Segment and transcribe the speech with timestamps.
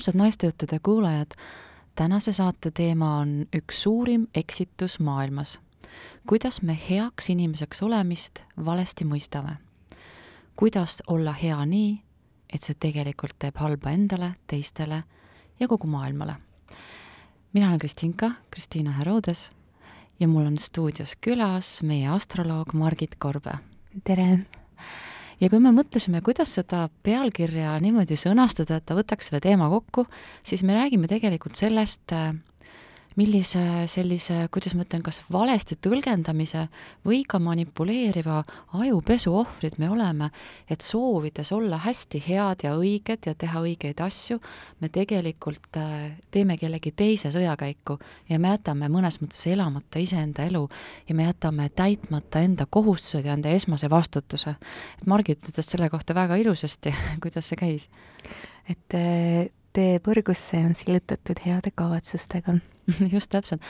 [0.00, 1.30] armsad naistejuttude kuulajad,
[1.94, 5.60] tänase saate teema on üks suurim eksitus maailmas.
[6.26, 9.56] kuidas me heaks inimeseks olemist valesti mõistame?
[10.56, 12.00] kuidas olla hea nii,
[12.52, 15.02] et see tegelikult teeb halba endale, teistele
[15.60, 16.34] ja kogu maailmale?
[17.52, 19.50] mina olen Kristinka, Kristiina Herodes
[20.20, 23.52] ja mul on stuudios külas meie astroloog Margit Korbe.
[24.04, 24.46] tere!
[25.40, 30.06] Ja kui me mõtlesime, kuidas seda pealkirja niimoodi sõnastada, et ta võtaks selle teema kokku,
[30.46, 32.12] siis me räägime tegelikult sellest,
[33.18, 36.66] millise sellise, kuidas ma ütlen, kas valesti tõlgendamise
[37.06, 38.40] või ka manipuleeriva
[38.78, 40.30] ajupesu ohvrid me oleme,
[40.70, 44.38] et soovides olla hästi head ja õiged ja teha õigeid asju,
[44.80, 47.98] me tegelikult äh, teeme kellegi teise sõjakäiku
[48.30, 50.66] ja me jätame mõnes mõttes elamata iseenda elu
[51.08, 54.56] ja me jätame täitmata enda kohustused ja enda esmase vastutuse.
[54.98, 57.88] et Margit ütles selle kohta väga ilusasti, kuidas see käis?
[58.70, 62.56] et äh, tee põrgusse on sillutatud heade kavatsustega
[63.14, 63.62] just täpselt.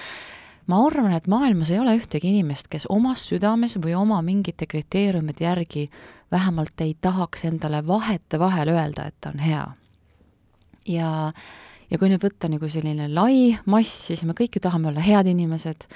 [0.66, 5.44] ma arvan, et maailmas ei ole ühtegi inimest, kes omas südames või oma mingite kriteeriumite
[5.44, 5.88] järgi
[6.30, 9.66] vähemalt ei tahaks endale vahetevahel öelda, et ta on hea.
[10.86, 11.10] ja,
[11.90, 15.26] ja kui nüüd võtta nagu selline lai mass, siis me kõik ju tahame olla head
[15.26, 15.88] inimesed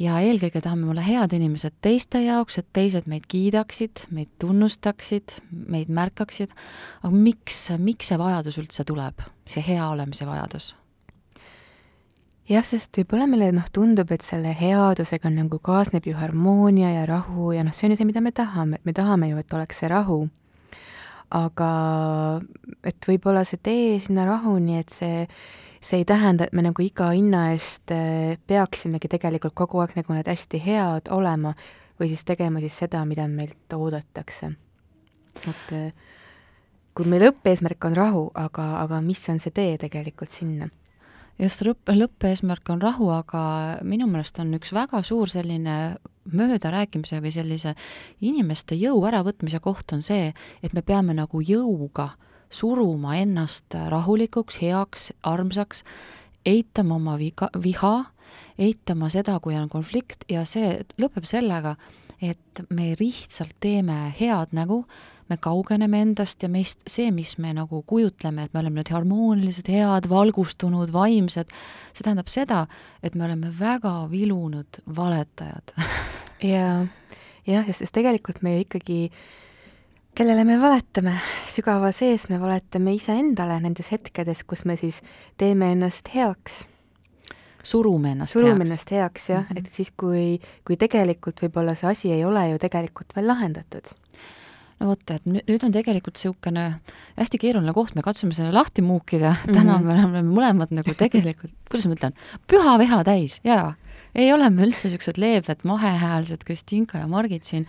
[0.00, 5.92] ja eelkõige tahame olla head inimesed teiste jaoks, et teised meid kiidaksid, meid tunnustaksid, meid
[5.92, 6.52] märkaksid,
[7.02, 10.74] aga miks, miks see vajadus üldse tuleb, see hea olemise vajadus?
[12.50, 17.52] jah, sest võib-olla meile noh, tundub, et selle headusega nagu kaasneb ju harmoonia ja rahu
[17.54, 19.82] ja noh, see on ju see, mida me tahame, et me tahame ju, et oleks
[19.82, 20.24] see rahu.
[21.30, 21.66] aga
[22.82, 25.28] et võib-olla see tee sinna rahuni, et see,
[25.80, 30.16] see ei tähenda, et me nagu iga hinna eest äh, peaksimegi tegelikult kogu aeg nagu
[30.16, 31.54] need hästi head olema
[32.00, 34.52] või siis tegema siis seda, mida meilt oodatakse.
[35.40, 35.92] et äh,
[36.94, 40.68] kui meil lõppeesmärk on rahu, aga, aga mis on see tee tegelikult sinna
[41.40, 43.42] just lõpp, lõppeesmärk on rahu, aga
[43.86, 45.76] minu meelest on üks väga suur selline
[46.30, 47.74] möödarääkimise või sellise
[48.20, 52.10] inimeste jõu äravõtmise koht on see, et me peame nagu jõuga
[52.50, 55.84] suruma ennast rahulikuks, heaks, armsaks,
[56.46, 57.94] eitama oma viga, viha,
[58.60, 61.76] eitama seda, kui on konflikt ja see lõpeb sellega,
[62.20, 64.82] et me lihtsalt teeme head nägu,
[65.30, 69.70] me kaugeneme endast ja meist see, mis me nagu kujutleme, et me oleme nüüd harmoonilised,
[69.70, 71.52] head, valgustunud, vaimsed,
[71.94, 72.64] see tähendab seda,
[73.02, 75.74] et me oleme väga vilunud valetajad.
[76.52, 76.82] Jaa,
[77.46, 79.06] jah, sest tegelikult me ikkagi
[80.14, 81.14] kellele me valetame,
[81.48, 85.02] sügaval sees me valetame iseendale nendes hetkedes, kus me siis
[85.38, 86.66] teeme ennast heaks
[87.62, 88.70] surume ennast surume heaks.
[88.70, 89.58] ennast heaks jah mm, -hmm.
[89.58, 93.92] Et siis, kui, kui tegelikult võib-olla see asi ei ole ju tegelikult veel lahendatud
[94.80, 96.80] no vot, et nüüd on tegelikult niisugune
[97.18, 99.54] hästi keeruline koht, me katsume selle lahti muukida mm, -hmm.
[99.54, 102.16] täna me oleme mõlemad nagu tegelikult, kuidas ma ütlen,
[102.48, 103.74] püha viha täis, jaa.
[104.14, 107.66] Ei ole me üldse niisugused leebed mahehäälsed Kristinka ja Margit siin,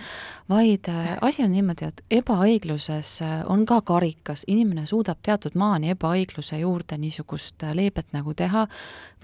[0.49, 5.93] vaid äh, asi on niimoodi, et ebaõigluses äh, on ka karikas, inimene suudab teatud maani
[5.95, 8.67] ebaõigluse juurde niisugust äh, leebet nagu teha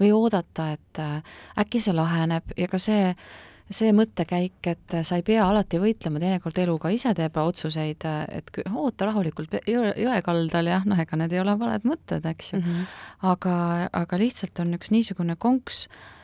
[0.00, 1.02] või oodata, et
[1.58, 3.12] äkki see laheneb ja ka see
[3.68, 8.52] see mõttekäik, et sa ei pea alati võitlema, teinekord elu ka ise teeb otsuseid, et
[8.64, 12.60] oota rahulikult jõe, jõe kaldal ja noh, ega need ei ole valed mõtted, eks ju
[12.60, 12.64] mm.
[12.64, 12.94] -hmm.
[13.32, 13.56] aga,
[13.92, 16.17] aga lihtsalt on üks niisugune konks, eh,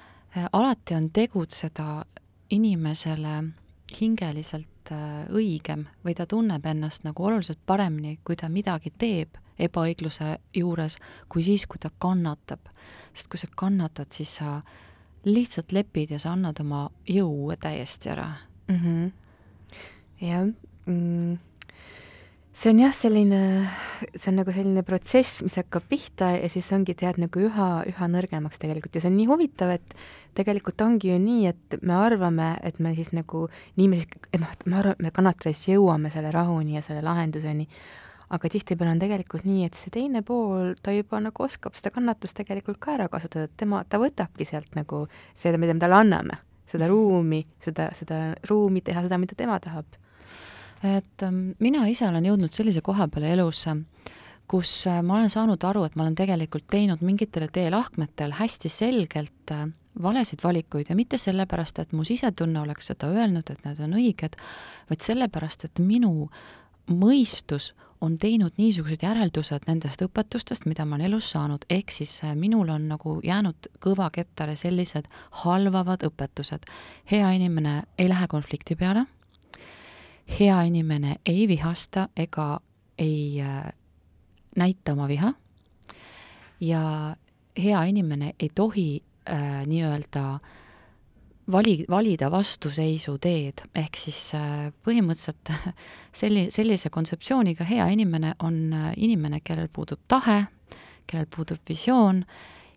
[0.52, 2.04] alati on tegutseda
[2.50, 3.42] inimesele
[4.00, 10.38] hingeliselt eh, õigem või ta tunneb ennast nagu oluliselt paremini, kui ta midagi teeb ebaõigluse
[10.54, 12.60] juures, kui siis, kui ta kannatab.
[13.14, 14.60] sest kui sa kannatad, siis sa
[15.24, 18.28] lihtsalt lepid ja sa annad oma jõu täiesti ära
[18.68, 18.76] mm.
[18.76, 19.12] -hmm.
[20.20, 20.46] jah
[20.86, 21.38] mm.,
[22.54, 23.40] see on jah, selline,
[24.14, 28.08] see on nagu selline protsess, mis hakkab pihta ja siis ongi, tead, nagu üha, üha
[28.12, 28.94] nõrgemaks tegelikult.
[28.94, 29.96] Ja see on nii huvitav, et
[30.38, 33.48] tegelikult ongi ju nii, et me arvame, et me siis nagu,
[33.80, 36.84] nii me siis, et noh, et me arvame, et me kannatades jõuame selle rahuni ja
[36.86, 37.66] selle lahenduseni,
[38.34, 42.38] aga tihtipeale on tegelikult nii, et see teine pool, ta juba nagu oskab seda kannatust
[42.38, 46.38] tegelikult ka ära kasutada, et tema, ta võtabki sealt nagu seda, mida me talle anname,
[46.70, 49.90] seda ruumi, seda, seda ruumi teha seda, mida tema tahab.
[50.84, 53.64] Et ähm, mina ise olen jõudnud sellise koha peale elus,
[54.50, 59.54] kus äh, ma olen saanud aru, et ma olen tegelikult teinud mingitel teelahkmetel hästi selgelt
[59.54, 59.64] äh,
[60.02, 64.36] valesid valikuid ja mitte sellepärast, et mu sisetunne oleks seda öelnud, et need on õiged,
[64.90, 66.28] vaid sellepärast, et minu
[66.90, 67.72] mõistus
[68.04, 72.68] on teinud niisugused järeldused nendest õpetustest, mida ma olen elus saanud, ehk siis äh, minul
[72.74, 75.08] on nagu jäänud kõvakettale sellised
[75.44, 76.68] halvavad õpetused.
[77.10, 79.06] hea inimene ei lähe konflikti peale,
[80.38, 82.60] hea inimene ei vihasta ega
[82.98, 83.72] ei äh,
[84.56, 85.32] näita oma viha,
[86.60, 87.16] ja
[87.62, 90.38] hea inimene ei tohi äh, nii-öelda
[91.52, 95.52] vali, valida vastuseisu teed, ehk siis äh, põhimõtteliselt
[96.20, 100.44] selli-, sellise kontseptsiooniga hea inimene on äh, inimene, kellel puudub tahe,
[101.06, 102.24] kellel puudub visioon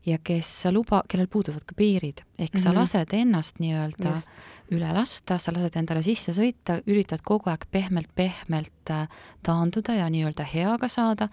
[0.07, 2.24] ja kes luba, kellel puuduvad ka piirid.
[2.39, 2.63] ehk mm -hmm.
[2.63, 2.77] sa mhm.
[2.77, 4.13] lased ennast nii-öelda
[4.71, 9.07] üle lasta, sa lased endale sisse sõita, üritad kogu aeg pehmelt-pehmelt äh,
[9.44, 11.30] taanduda ja nii-öelda heaga saada,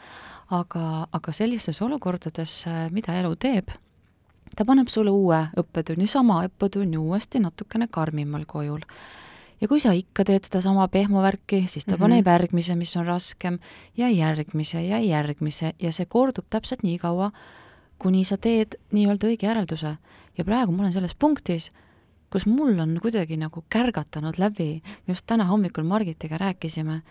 [0.51, 3.69] aga, aga sellistes olukordades, äh, mida elu teeb,
[4.57, 8.81] ta paneb sulle uue õppetunni, sama õppetunni uuesti natukene karmimal kujul
[9.61, 12.01] ja kui sa ikka teed sedasama pehmovärki, siis ta mm -hmm.
[12.01, 13.59] paneb järgmise, mis on raskem
[13.97, 17.31] ja järgmise ja järgmise ja see kordub täpselt nii kaua,
[17.99, 19.97] kuni sa teed nii-öelda õige järelduse.
[20.39, 21.71] ja praegu ma olen selles punktis,
[22.31, 27.03] kus mul on kuidagi nagu kärgatanud läbi, me just täna hommikul Margitiga rääkisime,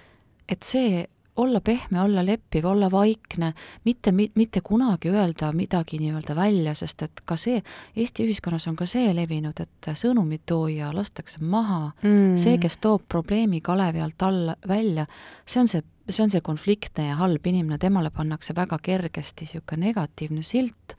[0.50, 3.54] et see olla pehme, olla leppiv, olla vaikne,
[3.86, 7.62] mitte, mitte kunagi öelda midagi nii-öelda välja, sest et ka see,
[7.96, 11.92] Eesti ühiskonnas on ka see levinud, et sõnumitooja lastakse maha.
[12.04, 15.08] Mm., see, kes toob probleemi kalevi alt alla, välja,
[15.46, 19.90] see on see, see on see konfliktne ja halb inimene, temale pannakse väga kergesti niisugune
[19.90, 20.98] negatiivne silt,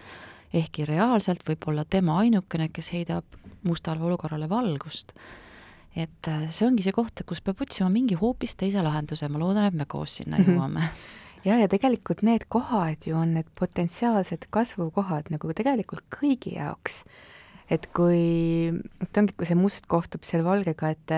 [0.54, 5.14] ehkki reaalselt võib olla tema ainukene, kes heidab mustale olukorrale valgust
[5.94, 9.68] et äh, see ongi see koht, kus peab otsima mingi hoopis teise lahenduse, ma loodan,
[9.68, 10.50] et me koos sinna mhm.
[10.50, 10.88] jõuame
[11.48, 17.04] ja, ja tegelikult need kohad ju on need potentsiaalsed kasvukohad nagu tegelikult kõigi jaoks.
[17.70, 21.14] et kui, et ongi, kui see must kohtub seal valgega, et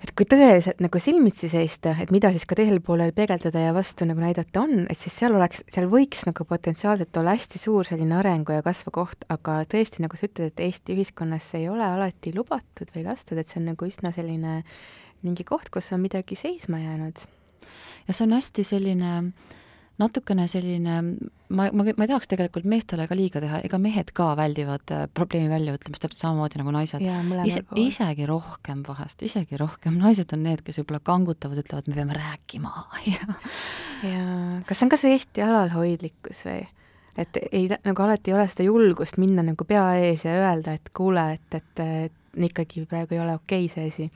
[0.00, 4.08] et kui tõeliselt nagu silmitsi seista, et mida siis ka teisel poolel peegeldada ja vastu
[4.08, 8.16] nagu näidata on, et siis seal oleks, seal võiks nagu potentsiaalselt olla hästi suur selline
[8.18, 11.84] arengu ja kasvu koht, aga tõesti, nagu sa ütled, et Eesti ühiskonnas see ei ole
[11.84, 14.60] alati lubatud või lastud, et see on nagu üsna selline
[15.26, 17.26] mingi koht, kus on midagi seisma jäänud.
[18.08, 19.58] ja see on hästi selline äh,
[20.00, 20.96] natukene selline,
[21.52, 25.06] ma, ma, ma ei tahaks tegelikult meestele ka liiga teha, ega mehed ka väldivad äh,
[25.14, 27.04] probleemi väljaütlemist täpselt samamoodi nagu naised.
[27.46, 32.18] Ise, isegi rohkem vahest, isegi rohkem, naised on need, kes võib-olla kangutavad, ütlevad, me peame
[32.20, 32.74] rääkima.
[33.10, 33.34] Ja
[34.02, 36.62] ja kas see on ka see Eesti alalhoidlikkus või?
[37.20, 40.92] et ei, nagu alati ei ole seda julgust minna nagu pea ees ja öelda, et
[40.96, 44.08] kuule, et, et, et ikkagi praegu ei ole okei okay see asi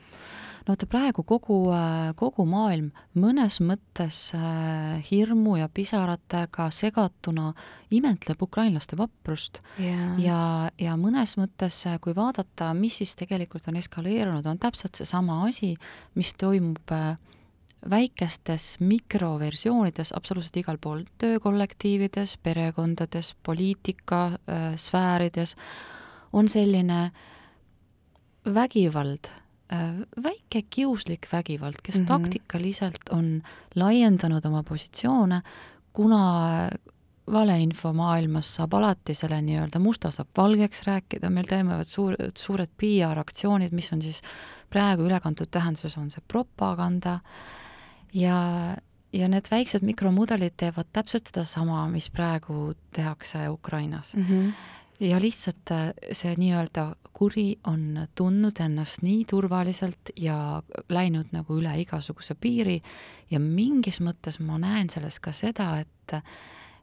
[0.65, 2.89] no vaata praegu kogu, äh, kogu maailm
[3.21, 7.51] mõnes mõttes äh, hirmu ja pisaratega segatuna
[7.93, 10.17] imetleb ukrainlaste vaprust yeah.
[10.21, 10.39] ja,
[10.81, 15.75] ja mõnes mõttes, äh, kui vaadata, mis siis tegelikult on eskaleerunud, on täpselt seesama asi,
[16.17, 16.91] mis toimub
[17.89, 25.55] väikestes mikroversioonides absoluutselt igal pool, töökollektiivides, perekondades, poliitika äh, sfäärides,
[26.33, 27.11] on selline
[28.45, 29.29] vägivald
[30.23, 32.07] väike kiuslik vägivald, kes mm -hmm.
[32.07, 33.41] taktikaliselt on
[33.75, 35.41] laiendanud oma positsioone,
[35.93, 36.69] kuna
[37.31, 43.71] valeinfo maailmas saab alati selle nii-öelda musta saab valgeks rääkida, meil toimuvad suur, suured PR-aktsioonid,
[43.71, 44.21] mis on siis
[44.69, 47.19] praegu ülekantud tähenduses, on see propaganda
[48.13, 48.37] ja,
[49.13, 54.23] ja need väiksed mikromudelid teevad täpselt sedasama, mis praegu tehakse Ukrainas mm.
[54.23, 54.51] -hmm
[54.99, 61.71] ja lihtsalt äh, see nii-öelda kuri on tundnud ennast nii turvaliselt ja läinud nagu üle
[61.79, 62.81] igasuguse piiri
[63.31, 66.19] ja mingis mõttes ma näen selles ka seda, et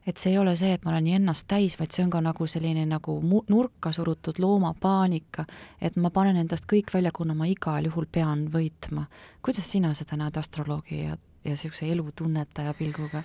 [0.07, 2.47] et see ei ole see, et ma olen ennast täis, vaid see on ka nagu
[2.49, 5.45] selline nagu nurka surutud loomapaanika,
[5.79, 9.05] et ma panen endast kõik välja, kuna ma igal juhul pean võitma.
[9.41, 11.15] kuidas sina seda näed astroloogi ja,
[11.45, 13.23] ja niisuguse elutunnetaja pilguga?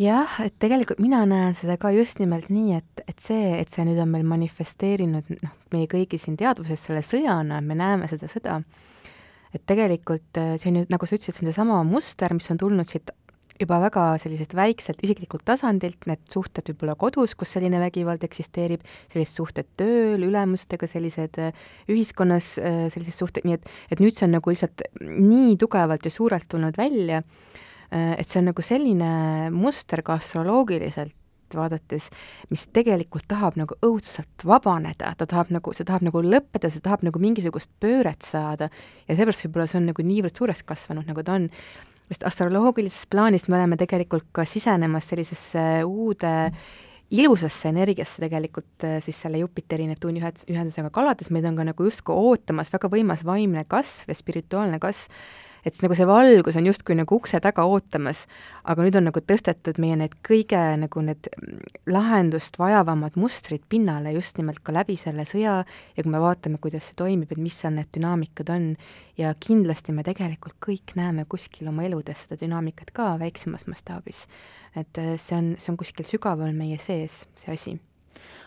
[0.00, 3.84] Jah, et tegelikult mina näen seda ka just nimelt nii, et, et see, et see
[3.88, 8.60] nüüd on meil manifesteerinud noh, meie kõigi siin teadvuses selle sõjana, me näeme seda sõda,
[9.54, 12.60] et tegelikult äh, see on ju, nagu sa ütlesid, see on seesama muster, mis on
[12.60, 13.12] tulnud siit
[13.60, 19.36] juba väga selliselt väikselt isiklikult tasandilt, need suhted võib-olla kodus, kus selline vägivald eksisteerib, sellised
[19.36, 24.38] suhted tööl, ülemustega, sellised äh, ühiskonnas, äh, sellised suhted, nii et, et nüüd see on
[24.38, 27.20] nagu lihtsalt nii tugevalt ja suurelt tulnud välja
[27.90, 29.12] et see on nagu selline
[29.54, 31.16] muster ka astroloogiliselt
[31.58, 32.08] vaadates,
[32.50, 37.04] mis tegelikult tahab nagu õudselt vabaneda, ta tahab nagu, see tahab nagu lõppeda, see tahab
[37.06, 38.70] nagu mingisugust pööret saada.
[39.08, 41.48] Ja seepärast võib-olla see on nagu niivõrd suureks kasvanud, nagu ta on.
[42.10, 46.32] sest astroloogilises plaanis me oleme tegelikult ka sisenemas sellisesse uude
[47.10, 52.14] ilusasse energiasse tegelikult äh, siis selle Jupiteri Neptuuni ühendusega kalades, meid on ka nagu justkui
[52.14, 55.10] ootamas väga võimas vaimne kasv ja spirituaalne kasv
[55.66, 58.24] et nagu see valgus on justkui nagu ukse taga ootamas,
[58.64, 61.28] aga nüüd on nagu tõstetud meie need kõige nagu need
[61.90, 66.90] lahendust vajavamad mustrid pinnale just nimelt ka läbi selle sõja ja kui me vaatame, kuidas
[66.90, 68.72] see toimib, et mis seal need dünaamikad on,
[69.20, 74.26] ja kindlasti me tegelikult kõik näeme kuskil oma eludes seda dünaamikat ka väiksemas mastaabis.
[74.76, 77.76] et äh, see on, see on kuskil sügaval meie sees, see asi.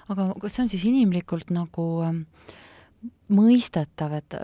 [0.09, 2.21] aga kas see on siis inimlikult nagu äh,
[3.33, 4.35] mõistetav, et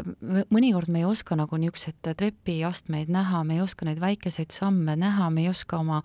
[0.52, 5.30] mõnikord me ei oska nagu niisuguseid trepiastmeid näha, me ei oska neid väikeseid samme näha,
[5.30, 6.02] me ei oska oma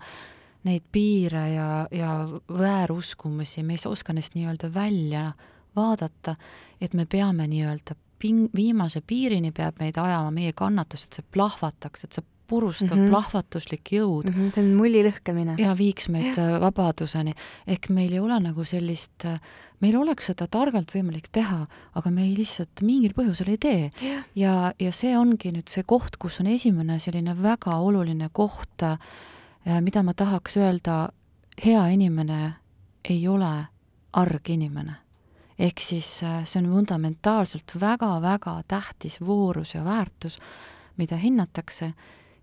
[0.65, 2.13] neid piire ja, ja
[2.49, 5.31] vääruskumusi, me ei oska neist nii-öelda välja
[5.75, 6.35] vaadata,
[6.81, 12.05] et me peame nii-öelda ping-, viimase piirini peab meid ajama meie kannatus, et see plahvataks,
[12.05, 13.09] et see purustav mm -hmm.
[13.09, 14.33] plahvatuslik jõud mm.
[14.33, 15.55] -hmm, see on mulli lõhkemine.
[15.57, 16.55] ja viiks meid ja.
[16.55, 17.33] Äh, vabaduseni.
[17.67, 19.39] ehk meil ei ole nagu sellist, äh,
[19.81, 23.91] meil oleks seda targalt võimalik teha, aga me ei lihtsalt mingil põhjusel ei tee.
[24.35, 28.97] ja, ja see ongi nüüd see koht, kus on esimene selline väga oluline koht, äh,
[29.81, 31.09] mida ma tahaks öelda,
[31.65, 32.53] hea inimene
[33.03, 33.65] ei ole
[34.13, 35.05] arg inimene
[35.59, 40.37] ehk siis see on fundamentaalselt väga-väga tähtis voorus ja väärtus,
[40.97, 41.93] mida hinnatakse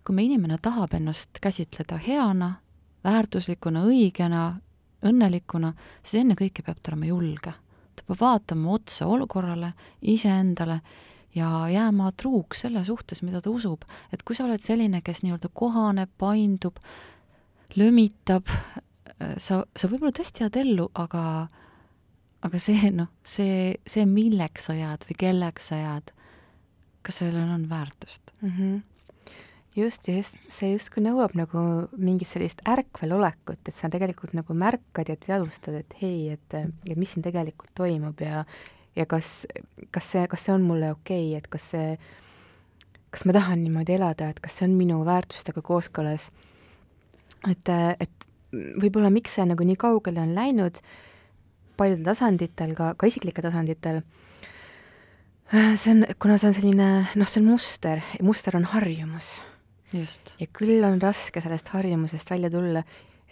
[0.04, 2.54] kui me inimene tahab ennast käsitleda heana,
[3.04, 4.42] väärtuslikuna, õigena,
[5.06, 7.54] õnnelikuna, siis ennekõike peab ta olema julge.
[7.97, 10.80] ta peab vaatama otsa olukorrale, iseendale
[11.35, 13.85] ja jääma truuks selle suhtes, mida ta usub.
[14.12, 16.78] et kui sa oled selline, kes nii-öelda kohaneb, paindub,
[17.76, 18.47] lömitab,
[19.38, 21.49] sa, sa võib-olla tõesti jääd ellu, aga
[22.42, 26.11] aga see, noh, see, see, milleks sa jääd või kelleks sa jääd,
[27.06, 28.50] kas sellel on väärtust mm?
[28.56, 28.80] -hmm
[29.76, 31.62] just, just see justkui nõuab nagu
[31.97, 36.57] mingit sellist ärkvelolekut, et sa tegelikult nagu märkad ja teadvustad, et hei, et,
[36.88, 38.45] et mis siin tegelikult toimub ja
[38.93, 39.47] ja kas,
[39.88, 41.95] kas see, kas see on mulle okei okay,, et kas see,
[43.12, 46.29] kas ma tahan niimoodi elada, et kas see on minu väärtustega kooskõlas.
[47.49, 50.83] et, et võib-olla miks see nagu nii kaugele on läinud
[51.81, 54.02] paljudel tasanditel, ka, ka isiklikel tasanditel,
[55.50, 59.38] see on, kuna see on selline, noh, see on muster, muster on harjumus
[60.40, 62.82] ja küll on raske sellest harjumusest välja tulla,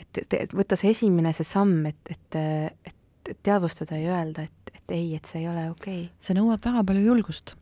[0.00, 2.40] et, et võtta see esimene, see samm, et, et,
[2.86, 2.96] et
[3.42, 6.06] teadvustada ja öelda, et, et ei, et see ei ole okei.
[6.06, 6.08] Okay..
[6.22, 7.54] see nõuab väga palju julgust.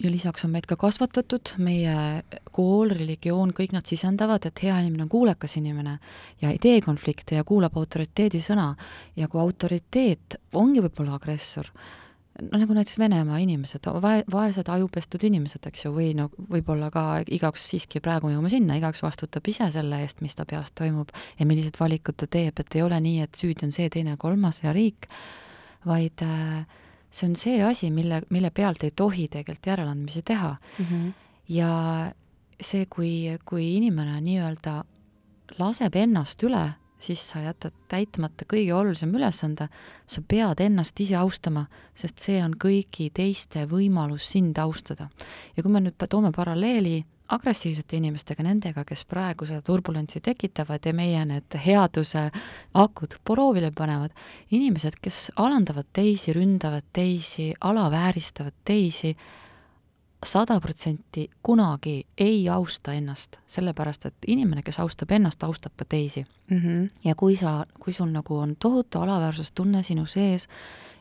[0.00, 1.94] ja lisaks on meid ka kasvatatud, meie
[2.56, 5.98] kool, religioon, kõik nad sisendavad, et hea inimene on kuulekas inimene
[6.42, 8.74] ja ei tee konflikte ja kuulab autoriteedi sõna.
[9.16, 11.68] ja kui autoriteet ongi võib-olla agressor,
[12.40, 17.04] no nagu näiteks Venemaa inimesed, vae-, vaesed ajupestud inimesed, eks ju, või no võib-olla ka
[17.26, 21.46] igaüks siiski praegu jõuame sinna, igaüks vastutab ise selle eest, mis ta peas toimub ja
[21.48, 24.74] millised valikud ta teeb, et ei ole nii, et süüdi on see, teine, kolmas ja
[24.76, 25.08] riik,
[25.88, 26.64] vaid äh,
[27.10, 30.84] see on see asi, mille, mille pealt ei tohi tegelikult järeleandmisi teha mm.
[30.84, 31.12] -hmm.
[31.48, 31.70] ja
[32.60, 34.84] see, kui, kui inimene nii-öelda
[35.58, 36.68] laseb ennast üle
[37.00, 39.68] siis sa jätad täitmata kõige olulisem ülesande,
[40.06, 45.08] sa pead ennast ise austama, sest see on kõigi teiste võimalus sind austada.
[45.56, 50.94] ja kui me nüüd toome paralleeli agressiivsete inimestega, nendega, kes praegu seda turbulentsi tekitavad ja
[50.96, 52.26] meie need headuse
[52.74, 54.14] akud proovile panevad,
[54.50, 59.14] inimesed, kes alandavad teisi, ründavad teisi, alavääristavad teisi,
[60.26, 66.24] sada protsenti kunagi ei austa ennast, sellepärast et inimene, kes austab ennast, austab ka teisi
[66.50, 66.58] mm.
[66.58, 66.88] -hmm.
[67.04, 70.48] ja kui sa, kui sul nagu on tohutu alaväärsustunne sinu sees,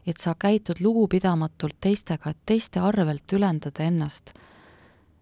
[0.08, 4.30] et sa käitud lugupidamatult teistega, et teiste arvelt ülendada ennast,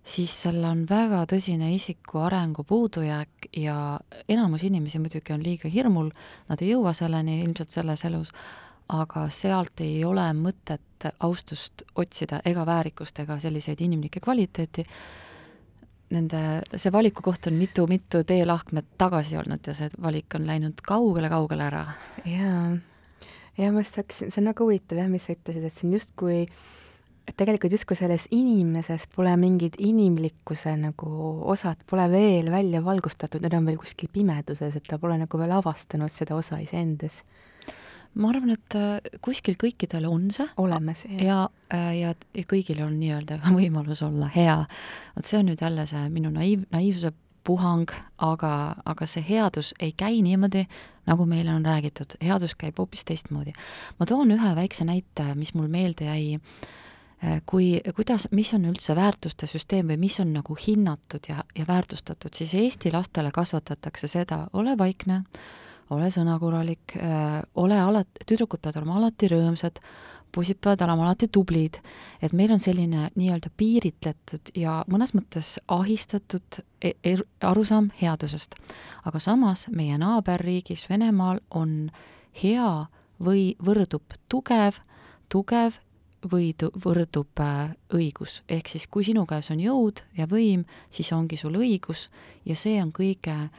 [0.04, 4.00] siis seal on väga tõsine isiku arengu puudujääk ja
[4.30, 6.12] enamus inimesi muidugi on liiga hirmul,
[6.50, 8.32] nad ei jõua selleni ilmselt selles elus,
[8.94, 14.86] aga sealt ei ole mõtet austust otsida ega väärikust ega selliseid inimlikke kvaliteeti.
[16.16, 16.42] Nende,
[16.80, 21.84] see valiku koht on mitu-mitu teelahkmet tagasi olnud ja see valik on läinud kaugele-kaugele ära.
[22.24, 22.78] jaa,
[23.58, 26.46] ja ma just hakkasin, see on väga huvitav jah, mis sa ütlesid, et on justkui
[27.28, 31.10] et tegelikult justkui selles inimeses pole mingid inimlikkuse nagu
[31.52, 35.52] osad pole veel välja valgustatud, need on veel kuskil pimeduses, et ta pole nagu veel
[35.58, 37.26] avastanud seda osa iseendas
[38.16, 41.38] ma arvan, et äh, kuskil kõikidel on see olemas ja, ja,
[41.74, 44.60] äh, ja, ja kõigil on nii-öelda võimalus olla hea.
[45.16, 47.14] vot see on nüüd jälle see minu naiiv, naiivsuse
[47.48, 48.54] puhang, aga,
[48.86, 50.66] aga see headus ei käi niimoodi,
[51.08, 53.54] nagu meile on räägitud, headus käib hoopis teistmoodi.
[54.00, 56.40] ma toon ühe väikse näite, mis mul meelde jäi,
[57.24, 61.68] äh, kui, kuidas, mis on üldse väärtuste süsteem või mis on nagu hinnatud ja, ja
[61.68, 65.24] väärtustatud, siis Eesti lastele kasvatatakse seda, ole vaikne,
[65.90, 69.80] ole sõnakuralik, äh, ole alati, tüdrukud peavad olema alati rõõmsad,
[70.36, 71.80] poisid peavad olema alati tublid,
[72.22, 78.56] et meil on selline nii-öelda piiritletud ja mõnes mõttes ahistatud e er arusaam headusest.
[79.06, 81.92] aga samas meie naaberriigis Venemaal on
[82.44, 82.88] hea
[83.24, 84.82] või võrdub tugev,
[85.30, 85.80] tugev
[86.32, 88.42] võidu, võrdub äh, õigus.
[88.50, 92.08] ehk siis, kui sinu käes on jõud ja võim, siis ongi sul õigus
[92.46, 93.50] ja see on kõige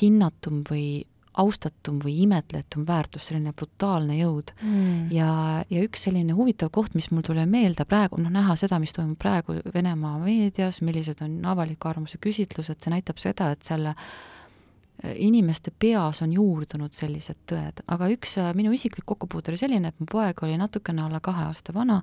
[0.00, 1.06] hinnatum või
[1.38, 4.50] austatum või imetletum väärtus, selline brutaalne jõud.
[4.62, 5.10] Mm..
[5.14, 5.30] ja,
[5.70, 9.18] ja üks selline huvitav koht, mis mul tuli meelde praegu, noh, näha seda, mis toimub
[9.20, 15.70] praegu Venemaa meedias, millised on avaliku arvamuse küsitlused, see näitab seda, et selle äh, inimeste
[15.70, 20.10] peas on juurdunud sellised tõed, aga üks äh, minu isiklik kokkupuude oli selline, et mu
[20.10, 22.00] poeg oli natukene alla kahe aasta vana,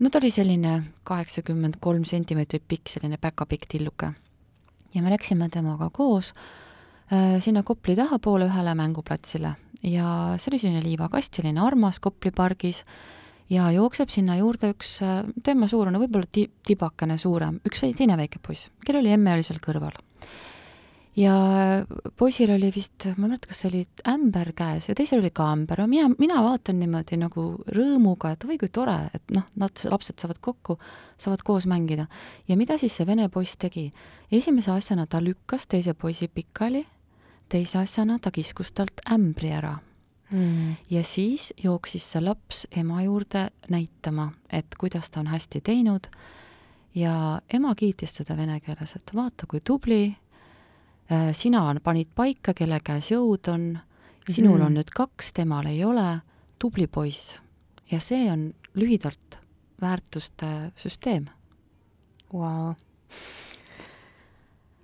[0.00, 4.14] no ta oli selline kaheksakümmend kolm sentimeetrit pikk, selline päkapikk tilluke.
[4.94, 6.32] ja me läksime temaga koos.
[6.32, 6.69] Äh,
[7.42, 12.84] sinna Kopli tahapoole ühele mänguplatsile ja see oli selline liivakast, selline armas Kopli pargis
[13.50, 18.42] ja jookseb sinna juurde üks äh, tema suurune, võib-olla ti-, tibakene suurem, üks teine väike
[18.42, 19.96] poiss, kellel oli emme oli seal kõrval.
[21.18, 21.32] ja
[22.16, 25.48] poisil oli vist, ma ei mäleta, kas see oli ämber käes ja teisel oli ka
[25.52, 30.20] ämber, mina, mina vaatan niimoodi nagu rõõmuga, et oi kui tore, et noh, nad, lapsed
[30.22, 30.78] saavad kokku,
[31.18, 32.06] saavad koos mängida.
[32.48, 33.90] ja mida siis see vene poiss tegi?
[34.30, 36.84] esimese asjana ta lükkas teise poisi pikali
[37.50, 39.78] teise asjana ta kiskus talt ämbri ära.
[40.30, 40.76] Mm..
[40.90, 46.06] ja siis jooksis see laps ema juurde näitama, et kuidas ta on hästi teinud.
[46.94, 50.04] Ja ema kiitis teda vene keeles, et vaata, kui tubli,
[51.10, 53.66] äh, sina panid paika, kelle käes jõud on,
[54.28, 54.66] sinul mm.
[54.66, 56.20] on nüüd kaks, temal ei ole,
[56.58, 57.40] tubli poiss.
[57.90, 59.40] ja see on lühidalt
[59.82, 61.26] väärtuste süsteem.
[62.32, 62.74] Wow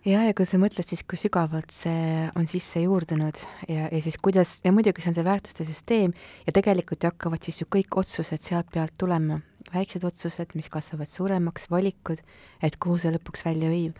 [0.06, 4.18] ja, ja kui sa mõtled siis, kui sügavalt see on sisse juurdunud ja, ja siis
[4.22, 6.14] kuidas, ja muidugi see on see väärtuste süsteem
[6.46, 9.40] ja tegelikult ju hakkavad siis ju kõik otsused sealt pealt tulema,
[9.74, 12.22] väiksed otsused, mis kasvavad suuremaks, valikud,
[12.62, 13.98] et kuhu see lõpuks välja viib.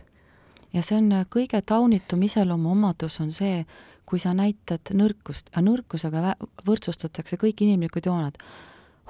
[0.73, 3.65] ja see on äh, kõige taunitum iseloomuomadus on see,
[4.07, 6.37] kui sa näitad nõrkust, aga nõrkusega
[6.67, 8.39] võrdsustatakse kõik inimlikud jooned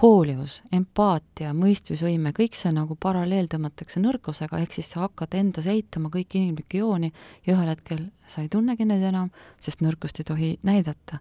[0.02, 6.10] hoolivus, empaatia, mõistmisvõime, kõik see nagu paralleel tõmmatakse nõrkusega, ehk siis sa hakkad endas eitama
[6.12, 7.12] kõiki inimlikke jooni
[7.46, 9.30] ja ühel hetkel sa ei tunnegi neid enam,
[9.62, 11.20] sest nõrkust ei tohi näidata.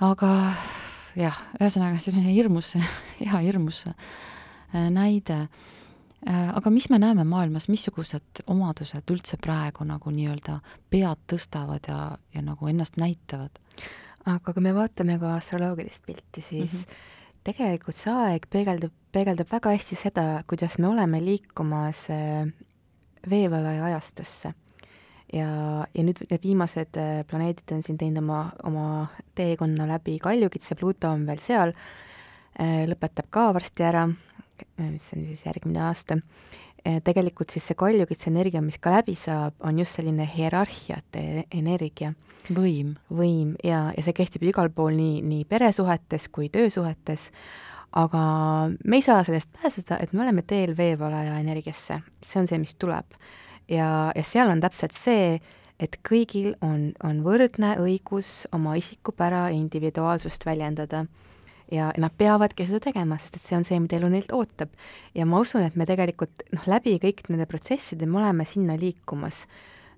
[0.00, 0.30] aga
[1.18, 2.74] jah, ühesõnaga selline hirmus,
[3.20, 5.44] hea hirmus äh, näide.
[6.26, 10.58] Äh, aga mis me näeme maailmas, missugused omadused üldse praegu nagu nii-öelda
[10.90, 12.00] pead tõstavad ja,
[12.34, 13.62] ja nagu ennast näitavad?
[14.28, 19.50] aga kui me vaatame ka astroloogilist pilti, siis mm -hmm tegelikult see aeg peegeldab, peegeldab
[19.50, 22.48] väga hästi seda, kuidas me oleme liikumas äh,
[23.28, 24.54] veevalaja ajastusse.
[25.32, 25.48] ja,
[25.94, 28.86] ja nüüd need viimased äh, planeedid on siin teinud oma, oma
[29.36, 31.74] teekonna läbi Kaljukitse, Pluto on veel seal,
[32.60, 34.06] äh, lõpetab ka varsti ära,
[34.78, 36.18] mis on siis järgmine aasta,
[37.04, 42.14] tegelikult siis see Kaljukitse energia, mis ka läbi saab, on just selline hierarhiate energia
[42.54, 42.94] võim.
[43.12, 47.28] võim ja, ja see kehtib ju igal pool, nii, nii peresuhetes kui töösuhetes,
[47.98, 48.22] aga
[48.84, 52.74] me ei saa sellest pääseda, et me oleme teel veevalaja energiasse, see on see, mis
[52.76, 53.18] tuleb.
[53.68, 55.38] ja, ja seal on täpselt see,
[55.78, 61.06] et kõigil on, on võrdne õigus oma isikupära ja individuaalsust väljendada.
[61.72, 64.70] Ja nad peavadki seda tegema, sest et see on see, mida elu neilt ootab.
[65.14, 69.46] ja ma usun, et me tegelikult noh, läbi kõik nende protsesside me oleme sinna liikumas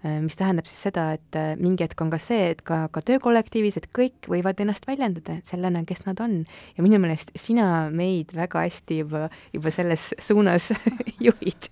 [0.01, 3.03] Äh, mis tähendab siis seda, et äh, mingi hetk on ka see, et ka, ka
[3.05, 6.39] töökollektiivis, et kõik võivad ennast väljendada sellena, kes nad on.
[6.77, 10.71] ja minu meelest sina meid väga hästi juba, juba selles suunas
[11.27, 11.69] juhid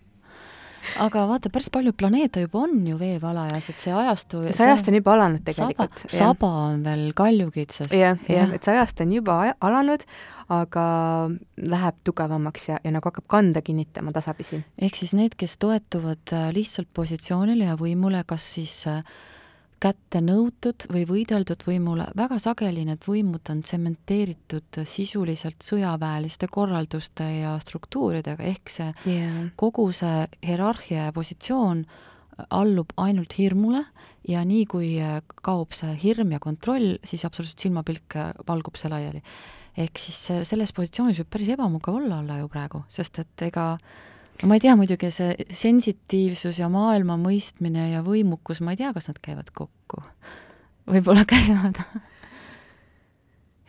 [1.04, 4.98] aga vaata, päris palju planeete juba on ju veevalajas, et see ajastu see ajastu on
[5.00, 6.04] juba alanud tegelikult.
[6.12, 7.92] saba, on veel kaljukitses.
[7.94, 10.04] jah, jah, et see ajastu on juba alanud,
[10.58, 10.84] aga
[11.74, 14.62] läheb tugevamaks ja, ja nagu hakkab kanda kinnitama tasapisi.
[14.78, 19.02] ehk siis need, kes toetuvad äh, lihtsalt positsioonile ja võimule, kas siis äh,
[19.82, 27.54] kätte nõutud või võideldud võimule, väga sageli need võimud on tsementeeritud sisuliselt sõjaväeliste korralduste ja
[27.62, 29.48] struktuuridega, ehk see yeah.
[29.56, 31.84] kogu see hierarhia ja positsioon
[32.54, 33.82] allub ainult hirmule
[34.28, 34.90] ja nii, kui
[35.42, 39.22] kaob see hirm ja kontroll, siis absoluutselt silmapilk valgub see laiali.
[39.78, 43.76] ehk siis selles positsioonis võib päris ebamugav olla olla ju praegu, sest et ega
[44.46, 49.10] ma ei tea muidugi, see sensitiivsus ja maailma mõistmine ja võimukus, ma ei tea, kas
[49.10, 50.02] nad käivad kokku.
[50.88, 51.80] võib-olla käivad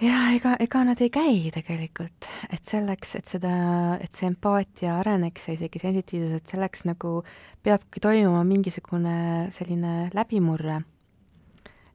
[0.05, 3.51] ja ega, ega nad ei käi tegelikult, et selleks, et seda,
[3.99, 7.19] et see empaatia areneks ja isegi sensitiivsus, et selleks nagu
[7.65, 10.81] peabki toimuma mingisugune selline läbimurre.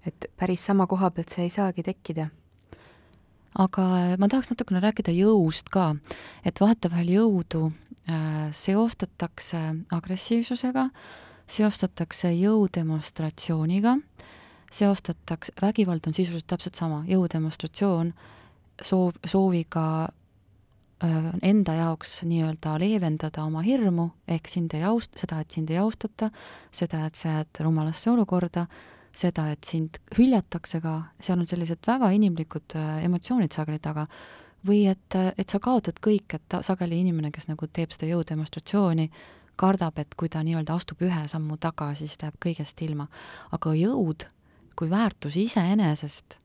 [0.05, 2.27] et päris sama koha pealt see ei saagi tekkida
[3.55, 5.95] aga ma tahaks natukene rääkida jõust ka,
[6.45, 7.69] et vahetevahel jõudu
[8.53, 9.61] seostatakse
[9.97, 10.89] agressiivsusega,
[11.47, 13.97] seostatakse jõudemonstratsiooniga,
[14.75, 18.13] seostatakse, vägivald on sisuliselt täpselt sama, jõudemonstratsioon,
[18.83, 25.55] soov, sooviga äh, enda jaoks nii-öelda leevendada oma hirmu, ehk sind ei aust-, seda, et
[25.55, 26.31] sind ei austata,
[26.75, 28.67] seda, et sa jääd rumalasse olukorda,
[29.15, 34.09] seda, et sind hüljatakse ka, seal on sellised väga inimlikud äh, emotsioonid sageli taga,
[34.67, 39.11] või et, et sa kaotad kõik, et sageli inimene, kes nagu teeb seda jõudemonstratsiooni,
[39.57, 43.07] kardab, et kui ta nii-öelda astub ühe sammu tagasi, siis ta jääb kõigest ilma.
[43.53, 44.27] aga jõud
[44.77, 46.39] kui väärtus iseenesest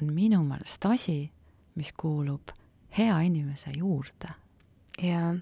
[0.00, 1.30] on minu meelest asi,
[1.74, 2.52] mis kuulub
[2.98, 4.34] hea inimese juurde.
[5.02, 5.34] jaa,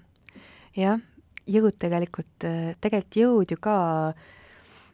[0.75, 0.99] jah,
[1.47, 2.45] jõud tegelikult,
[2.81, 3.77] tegelikult jõud ju ka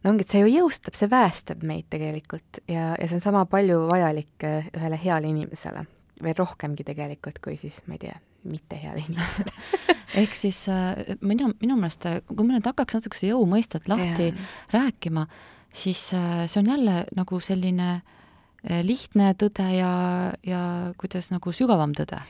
[0.04, 3.46] no ongi, et see ju jõustab, see päästab meid tegelikult ja, ja see on sama
[3.50, 5.86] palju vajalik ühele heale inimesele,
[6.24, 9.52] veel rohkemgi tegelikult, kui siis, ma ei tea, mitte heale inimesele
[10.22, 14.52] ehk siis äh, minu, minu meelest, kui me nüüd hakkaks natukese jõu mõistet lahti yeah.
[14.76, 15.26] rääkima,
[15.76, 19.92] siis äh, see on jälle nagu selline äh, lihtne tõde ja,
[20.46, 20.62] ja
[21.02, 22.22] kuidas nagu sügavam tõde.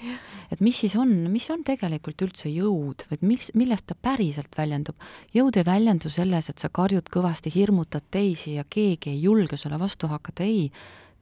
[0.52, 4.98] et mis siis on, mis on tegelikult üldse jõud või mis, millest ta päriselt väljendub?
[5.36, 9.80] jõud ei väljendu selles, et sa karjud kõvasti, hirmutad teisi ja keegi ei julge sulle
[9.80, 10.72] vastu hakata, ei,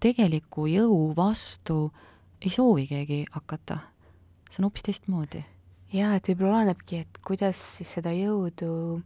[0.04, 1.92] tegeliku jõu vastu
[2.44, 3.80] ei soovi keegi hakata.
[4.50, 5.44] see on hoopis teistmoodi.
[5.94, 9.02] jaa, et võib-olla olenebki, et kuidas siis seda jõudu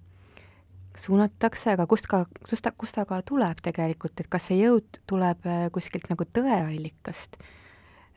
[0.98, 5.02] suunatakse, aga kust ka, kust ta, kust ta ka tuleb tegelikult, et kas see jõud
[5.10, 7.38] tuleb äh, kuskilt nagu tõeallikast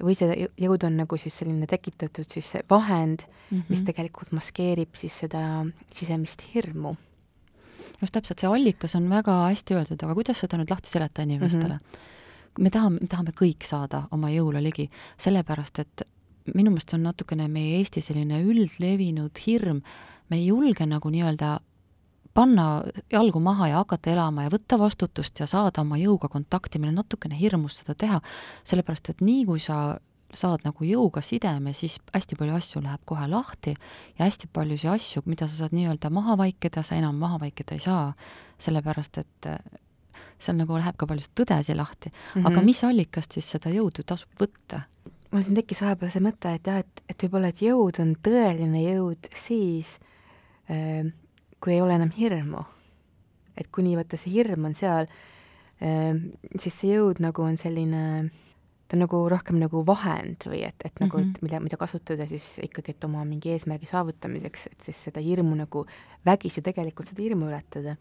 [0.00, 3.66] või see jõud on nagu siis selline tekitatud siis see vahend mm, -hmm.
[3.68, 6.94] mis tegelikult maskeerib siis seda sisemist hirmu.
[8.00, 11.74] just täpselt, see allikas on väga hästi öeldud, aga kuidas seda nüüd lahti seletada inimestele
[11.74, 11.80] mm?
[11.80, 12.08] -hmm.
[12.58, 14.88] Me tahame, me tahame kõik saada oma jõule ligi,
[15.20, 16.06] sellepärast et
[16.54, 19.82] minu meelest see on natukene meie Eesti selline üldlevinud hirm,
[20.30, 21.58] me ei julge nagu nii-öelda
[22.34, 22.66] panna
[23.10, 27.02] jalgu maha ja hakata elama ja võtta vastutust ja saada oma jõuga kontakti, meil on
[27.02, 28.20] natukene hirmus seda teha,
[28.64, 29.98] sellepärast et nii, kui sa
[30.34, 35.24] saad nagu jõuga sideme, siis hästi palju asju läheb kohe lahti ja hästi paljusid asju,
[35.26, 38.12] mida sa saad nii-öelda maha vaikida, sa enam maha vaikida ei saa,
[38.62, 39.50] sellepärast et
[40.40, 42.16] seal nagu läheb ka palju tõdesi lahti mm.
[42.34, 42.50] -hmm.
[42.50, 44.84] aga mis allikast siis seda jõudu tasub võtta?
[45.30, 48.82] mul siin tekkis vahepeal see mõte, et jah, et, et võib-olla, et jõud on tõeline
[48.82, 49.98] jõud siis
[50.70, 51.06] äh,,
[51.60, 52.64] kui ei ole enam hirmu.
[53.60, 55.08] et kuni vaata see hirm on seal,
[55.84, 58.30] ehm, siis see jõud nagu on selline,
[58.88, 61.30] ta on nagu rohkem nagu vahend või et, et nagu mm, -hmm.
[61.30, 61.44] et mhm.
[61.44, 65.84] mida, mida kasutada siis ikkagi, et oma mingi eesmärgi saavutamiseks, et siis seda hirmu nagu
[66.26, 67.96] vägisi tegelikult seda hirmu ületada.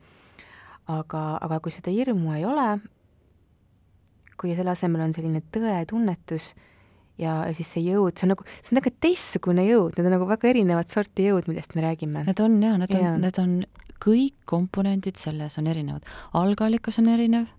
[0.89, 2.69] Aga, aga kui seda hirmu ei ole,
[4.39, 6.53] kui selle asemel on selline tõetunnetus,
[7.19, 10.15] ja, ja siis see jõud, see on nagu, see on nagu teistsugune jõud, need on
[10.17, 12.23] nagu väga erinevat sorti jõud, millest me räägime.
[12.29, 13.57] Need on jaa, need on yeah., need on,
[13.99, 16.07] kõik komponendid selles on erinevad.
[16.39, 17.49] algallikas on erinev,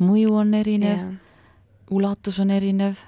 [0.00, 1.12] mõju on erinev
[1.92, 3.00] ulatus on erinev,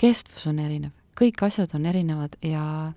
[0.00, 2.92] kestvus on erinev, kõik asjad on erinevad ja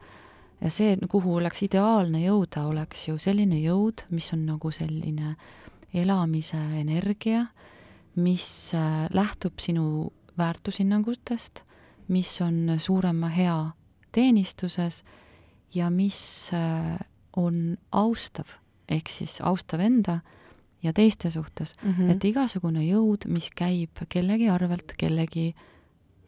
[0.60, 5.38] ja see, kuhu oleks ideaalne jõuda, oleks ju selline jõud, mis on nagu selline
[5.94, 7.46] elamise energia,
[8.16, 11.64] mis äh, lähtub sinu väärtushinnangutest
[12.10, 13.72] mis on suurema hea
[14.12, 15.04] teenistuses
[15.74, 16.98] ja mis äh,
[17.38, 18.58] on austav,
[18.90, 20.20] ehk siis austav enda
[20.84, 22.12] ja teiste suhtes mm, -hmm.
[22.12, 25.54] et igasugune jõud, mis käib kellegi arvelt, kellegi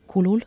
[0.07, 0.41] kulul,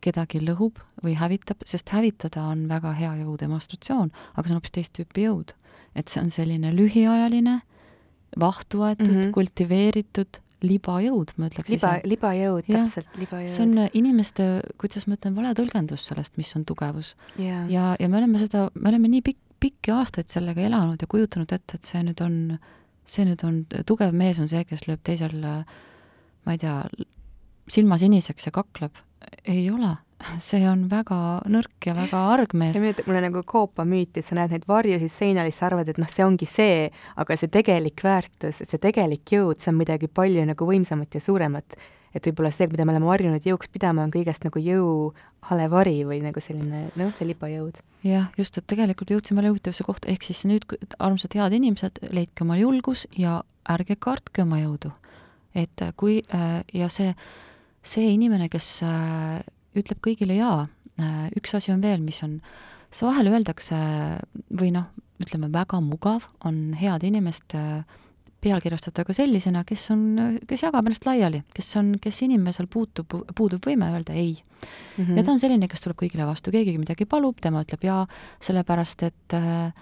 [0.00, 4.70] kedagi lõhub või hävitab, sest hävitada on väga hea jõu demonstratsioon, aga see on hoopis
[4.70, 5.54] teist tüüpi jõud.
[5.94, 7.60] et see on selline lühiajaline,
[8.40, 9.34] vahtu võetud mm, -hmm.
[9.34, 13.50] kultiveeritud, libajõud, ma ütleks liba, libajõud, täpselt, libajõud.
[13.50, 14.44] see on inimeste,
[14.78, 17.64] kuidas ma ütlen, vale tõlgendus sellest, mis on tugevus yeah..
[17.70, 21.50] ja, ja me oleme seda, me oleme nii pikk, pikki aastaid sellega elanud ja kujutanud
[21.54, 22.36] ette, et see nüüd on,
[23.06, 26.78] see nüüd on, tugev mees on see, kes lööb teisel, ma ei tea,
[27.70, 29.02] silma siniseks ja kakleb.
[29.44, 29.96] ei ole
[30.42, 31.16] see on väga
[31.50, 32.74] nõrk ja väga arg mees.
[32.76, 35.98] see meenutab mulle nagu Koopa müüti, sa näed neid varjusid seinal, siis sa arvad, et
[36.00, 40.46] noh, see ongi see, aga see tegelik väärtus, see tegelik jõud, see on midagi palju
[40.48, 41.76] nagu võimsamat ja suuremat.
[42.12, 45.14] et võib-olla see, mida me oleme harjunud jõuks pidama, on kõigest nagu jõu
[45.48, 47.78] hale vari või nagu selline noh, see libajõud.
[48.04, 50.66] jah, just, et tegelikult jõudsime jälle huvitavasse kohta, ehk siis nüüd,
[50.98, 54.92] armsad head inimesed, leidke oma julgus ja ärge kartke oma jõudu.
[55.54, 57.14] et kui äh, ja see,
[57.82, 59.40] see inimene, kes äh,
[59.78, 60.66] ütleb kõigile jaa.
[61.00, 62.40] Äh, üks asi on veel, mis on,
[62.92, 63.76] see vahel öeldakse
[64.52, 64.90] või noh,
[65.22, 67.54] ütleme väga mugav, on head inimest
[68.42, 70.02] pealkirjastada ka sellisena, kes on,
[70.48, 75.04] kes jagab ennast laiali, kes on, kes inimesel puutub, puudub võime öelda ei mm.
[75.04, 75.16] -hmm.
[75.16, 78.02] ja ta on selline, kes tuleb kõigile vastu, keegi midagi palub, tema ütleb jaa,
[78.42, 79.72] sellepärast et äh,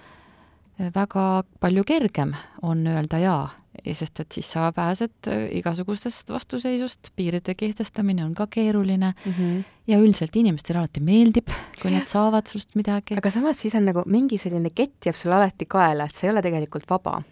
[0.94, 1.26] väga
[1.60, 3.48] palju kergem on öelda jaa,
[3.94, 9.62] sest et siis sa pääsed äh, igasugustest vastuseisust, piiride kehtestamine on ka keeruline mm -hmm.
[9.86, 11.48] ja üldiselt inimestele alati meeldib,
[11.82, 13.16] kui nad saavad sinust midagi.
[13.16, 16.32] aga samas siis on nagu mingi selline kett jääb sulle alati kaela, et sa ei
[16.32, 17.22] ole tegelikult vaba.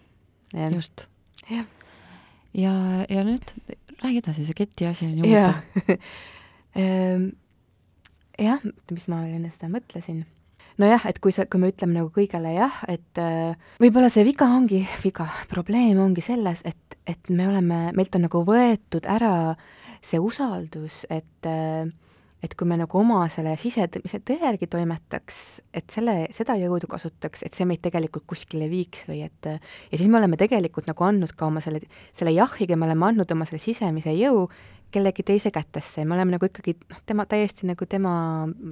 [0.73, 1.07] just.
[1.49, 1.65] jah.
[2.53, 2.73] ja,
[3.09, 3.53] ja nüüd
[4.03, 5.55] räägi edasi, see keti asi on ju huvitav
[6.81, 7.29] ehm,
[8.39, 8.59] jah,
[8.91, 10.25] mis ma veel enne seda mõtlesin
[10.81, 14.49] nojah, et kui sa, kui me ütleme nagu kõigele jah, et äh, võib-olla see viga
[14.49, 19.33] ongi, viga, probleem ongi selles, et, et me oleme, meilt on nagu võetud ära
[19.99, 21.89] see usaldus, et äh,
[22.39, 25.39] et kui me nagu oma selle sisemise tõe järgi toimetaks,
[25.75, 30.07] et selle, seda jõudu kasutaks, et see meid tegelikult kuskile viiks või et ja siis
[30.07, 31.83] me oleme tegelikult nagu andnud ka oma selle,
[32.15, 34.47] selle jahiga, me oleme andnud oma selle sisemise jõu
[34.91, 38.13] kellegi teise kätesse ja me oleme nagu ikkagi noh, tema täiesti nagu tema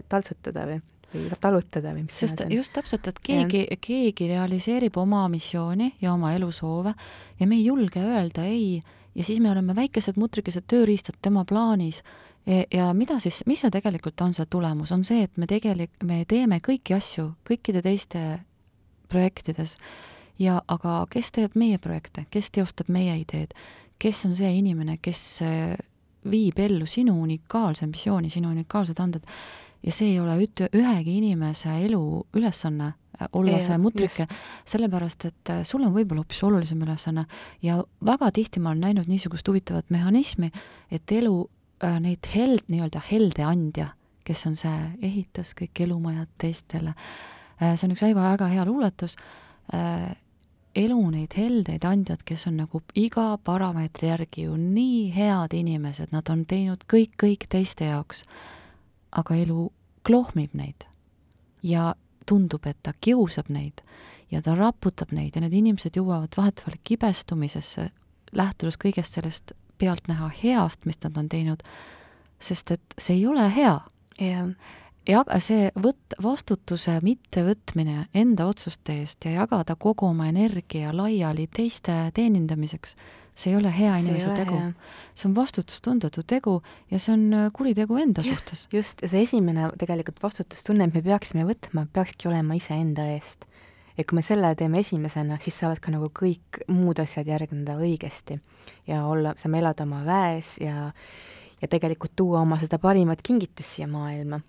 [0.10, 0.80] taltsutada või
[1.14, 6.34] või talutada või mis sest just täpselt, et keegi, keegi realiseerib oma missiooni ja oma
[6.36, 6.94] elusoove
[7.40, 8.82] ja me ei julge öelda ei.
[9.16, 12.04] Ja siis me oleme väikesed mutrikesed tööriistad tema plaanis.
[12.46, 16.04] Ja, ja mida siis, mis see tegelikult on see tulemus, on see, et me tegelik-,
[16.06, 18.22] me teeme kõiki asju kõikide teiste
[19.10, 19.78] projektides.
[20.38, 23.56] Ja aga kes teeb meie projekte, kes teostab meie ideed,
[23.98, 25.24] kes on see inimene, kes
[26.30, 29.26] viib ellu sinu unikaalse missiooni, sinu unikaalsed anded
[29.84, 32.02] ja see ei ole üt-, ühegi inimese elu
[32.36, 34.28] ülesanne äh, olla see mutrike,
[34.68, 37.28] sellepärast et äh, sul on võib-olla hoopis olulisem ülesanne.
[37.66, 40.52] Ja väga tihti ma olen näinud niisugust huvitavat mehhanismi,
[40.92, 41.36] et elu
[41.84, 43.92] äh, neid held, nii-öelda heldeandja,
[44.28, 46.96] kes on see, ehitas kõik elumajad teistele.
[47.62, 49.16] Äh,, see on üks väga-väga hea luuletus.
[49.74, 50.16] Äh,,
[50.78, 56.30] elu neid heldeid andjad, kes on nagu iga parameetri järgi ju nii head inimesed, nad
[56.30, 58.28] on teinud kõik, kõik teiste jaoks
[59.18, 59.72] aga elu
[60.08, 60.86] klohmib neid.
[61.64, 61.96] Ja
[62.28, 63.82] tundub, et ta kiusab neid
[64.32, 67.90] ja ta raputab neid ja need inimesed jõuavad vahetevahel kibestumisesse,
[68.36, 71.64] lähtudes kõigest sellest pealtnäha heast, mis nad on teinud,
[72.40, 73.80] sest et see ei ole hea.
[74.22, 74.50] Yeah..
[75.08, 81.96] ja see võt-, vastutuse mittevõtmine enda otsuste eest ja jagada kogu oma energia laiali teiste
[82.18, 82.96] teenindamiseks,
[83.38, 84.58] see ei ole hea inimese tegu.
[85.14, 86.58] see on vastutustundetu tegu
[86.92, 88.68] ja see on äh, kuritegu enda suhtes.
[88.74, 93.46] just, see esimene tegelikult vastutustunne, et me peaksime võtma, peakski olema iseenda eest.
[93.98, 98.40] ja kui me selle teeme esimesena, siis saavad ka nagu kõik muud asjad järgneda õigesti
[98.90, 100.92] ja olla, saame elada oma väes ja
[101.62, 104.42] ja tegelikult tuua oma seda parimat kingitust siia maailma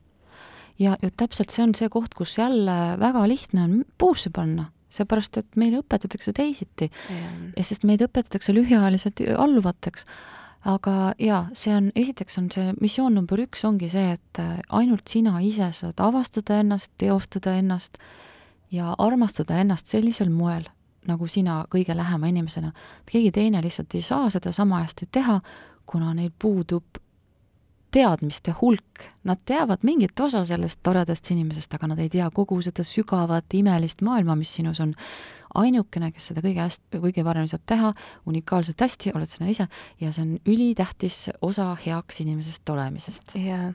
[0.78, 5.38] ja, ja täpselt see on see koht, kus jälle väga lihtne on puusse panna seepärast
[5.40, 6.90] et meile õpetatakse teisiti
[7.56, 10.06] ja sest meid õpetatakse lühiajaliselt alluvateks.
[10.64, 15.08] aga jaa, see on, esiteks on see missioon number üks ongi see, et äh, ainult
[15.08, 17.98] sina ise saad avastada ennast, teostada ennast
[18.70, 20.66] ja armastada ennast sellisel moel,
[21.06, 22.72] nagu sina kõige lähema inimesena.
[23.06, 25.40] keegi teine lihtsalt ei saa seda sama hästi teha,
[25.86, 26.98] kuna neil puudub
[27.94, 32.84] teadmiste hulk, nad teavad mingit osa sellest toredast inimesest, aga nad ei tea kogu seda
[32.84, 34.94] sügavat imelist maailma, mis sinus on.
[35.58, 37.92] ainukene, kes seda kõige hästi, kõige paremini saab teha,
[38.28, 39.64] unikaalselt hästi, oled sina ise
[39.98, 43.32] ja see on ülitähtis osa heaks inimesest olemisest.
[43.40, 43.72] jaa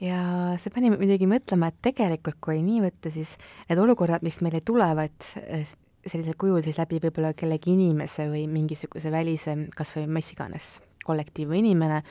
[0.00, 0.18] ja
[0.60, 3.34] see pani muidugi mõtlema, et tegelikult, kui nii võtta, siis
[3.68, 5.66] need olukorrad, mis meile tulevad eh,
[6.06, 10.70] sellisel kujul siis läbi võib-olla kellegi inimese või mingisuguse välise, kas või mis iganes,
[11.04, 12.02] kollektiiv või inimene,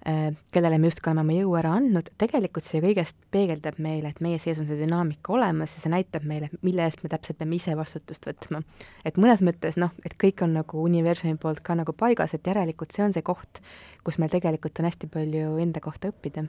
[0.00, 4.38] kellele me justkui oleme oma jõu ära andnud, tegelikult see kõigest peegeldab meile, et meie
[4.40, 7.76] sees on see dünaamika olemas ja see näitab meile, mille eest me täpselt peame ise
[7.76, 8.62] vastutust võtma.
[9.04, 12.96] et mõnes mõttes noh, et kõik on nagu universumi poolt ka nagu paigas, et järelikult
[12.96, 13.60] see on see koht,
[14.00, 16.48] kus meil tegelikult on hästi palju enda kohta õppida.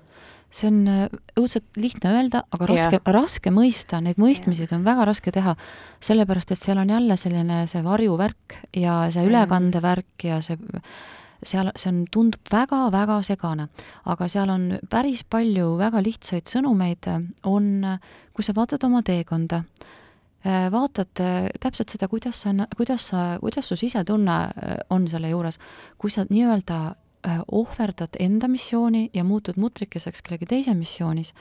[0.50, 5.32] see on äh, õudselt lihtne öelda, aga raske, raske mõista, neid mõistmisi on väga raske
[5.32, 5.58] teha,
[6.00, 10.56] sellepärast et seal on jälle selline see varjuvärk ja see ülekandevärk ja see
[11.44, 13.68] seal, see on, tundub väga-väga segane,
[14.10, 17.10] aga seal on päris palju väga lihtsaid sõnumeid,
[17.50, 17.72] on,
[18.34, 19.64] kui sa vaatad oma teekonda,
[20.74, 21.22] vaatad
[21.62, 24.38] täpselt seda, kuidas sa, kuidas sa, kuidas su sisetunne
[24.90, 25.60] on selle juures,
[26.02, 26.82] kui sa nii-öelda
[27.54, 31.34] ohverdad enda missiooni ja muutud mutrikeseks kellegi teise missioonis,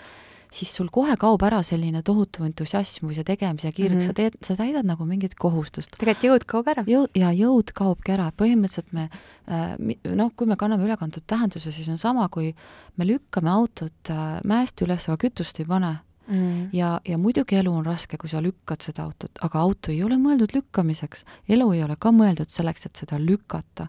[0.52, 4.06] siis sul kohe kaob ära selline tohutu entusiasm või see tegemise kirg mm, -hmm.
[4.06, 5.94] sa teed, sa täidad nagu mingit kohustust.
[5.98, 6.84] tegelikult jõud kaob ära.
[6.86, 9.08] jõud, ja jõud kaobki ära, põhimõtteliselt me
[9.48, 9.74] äh,
[10.14, 12.54] noh, kui me kanname ülekantud tähenduse, siis on sama, kui
[12.96, 15.98] me lükkame autot äh, mäest üles, aga kütust ei pane
[16.30, 16.68] mm..
[16.72, 20.18] ja, ja muidugi elu on raske, kui sa lükkad seda autot, aga auto ei ole
[20.20, 21.24] mõeldud lükkamiseks.
[21.48, 23.86] elu ei ole ka mõeldud selleks, et seda lükata.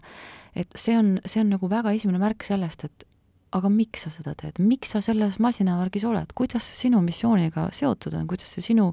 [0.54, 3.06] et see on, see on nagu väga esimene märk sellest, et
[3.52, 8.16] aga miks sa seda teed, miks sa selles masinavärgis oled, kuidas see sinu missiooniga seotud
[8.18, 8.90] on, kuidas see sinu,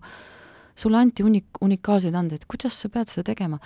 [0.80, 3.62] sulle anti unik-, unikaalseid andeid, kuidas sa pead seda tegema?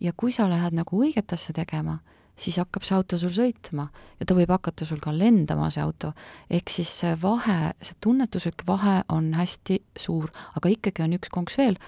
[0.00, 1.94] ja kui sa lähed nagu õiget asja tegema,
[2.36, 3.86] siis hakkab see auto sul sõitma
[4.20, 6.12] ja ta võib hakata sul ka lendama, see auto.
[6.52, 11.56] ehk siis see vahe, see tunnetuslik vahe on hästi suur, aga ikkagi on üks konks
[11.56, 11.80] veel,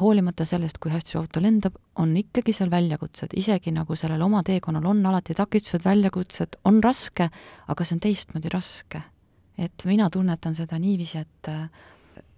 [0.00, 4.42] hoolimata sellest, kui hästi su auto lendab, on ikkagi seal väljakutsed, isegi nagu sellel oma
[4.46, 7.28] teekonnal on alati takistused, väljakutsed, on raske,
[7.68, 9.02] aga see on teistmoodi raske.
[9.58, 11.68] et mina tunnetan seda niiviisi, et äh,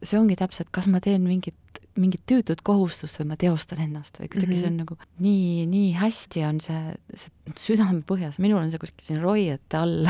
[0.02, 1.56] see ongi täpselt, kas ma teen mingit
[1.96, 4.60] mingit tüütut kohustust või ma teostan ennast või kuidagi mm -hmm.
[4.60, 9.06] see on nagu nii, nii hästi on see, see südame põhjas, minul on see kuskil
[9.06, 10.08] siin roiete all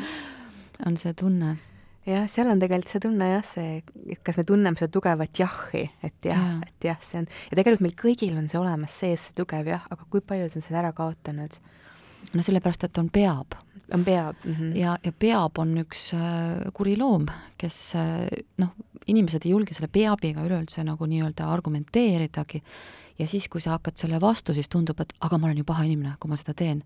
[0.86, 1.56] on see tunne.
[2.06, 3.80] Jah, seal on tegelikult see tunne jah, see,
[4.14, 7.58] et kas me tunneme seda tugevat jahhi, et jah ja., et jah, see on, ja
[7.58, 10.82] tegelikult meil kõigil on see olemas sees, see tugev jah, aga kui paljud on seda
[10.84, 11.60] ära kaotanud?
[12.34, 13.58] no sellepärast, et on peab
[13.94, 14.52] on peab mm.
[14.52, 14.76] -hmm.
[14.76, 17.26] ja, ja peab on üks äh, kuri loom,
[17.58, 18.26] kes äh,
[18.58, 18.74] noh,
[19.06, 22.62] inimesed ei julge selle peabiga üleüldse nagu nii-öelda argumenteeridagi
[23.18, 25.84] ja siis, kui sa hakkad selle vastu, siis tundub, et aga ma olen ju paha
[25.84, 26.82] inimene, kui ma seda teen.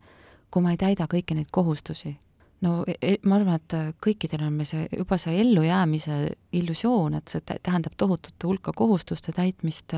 [0.50, 2.16] kui ma ei täida kõiki neid kohustusi.
[2.64, 6.18] No e, e ma arvan, et kõikidel on meil see, juba see ellujäämise
[6.60, 9.96] illusioon, et see tähendab tohutut hulka kohustuste täitmist,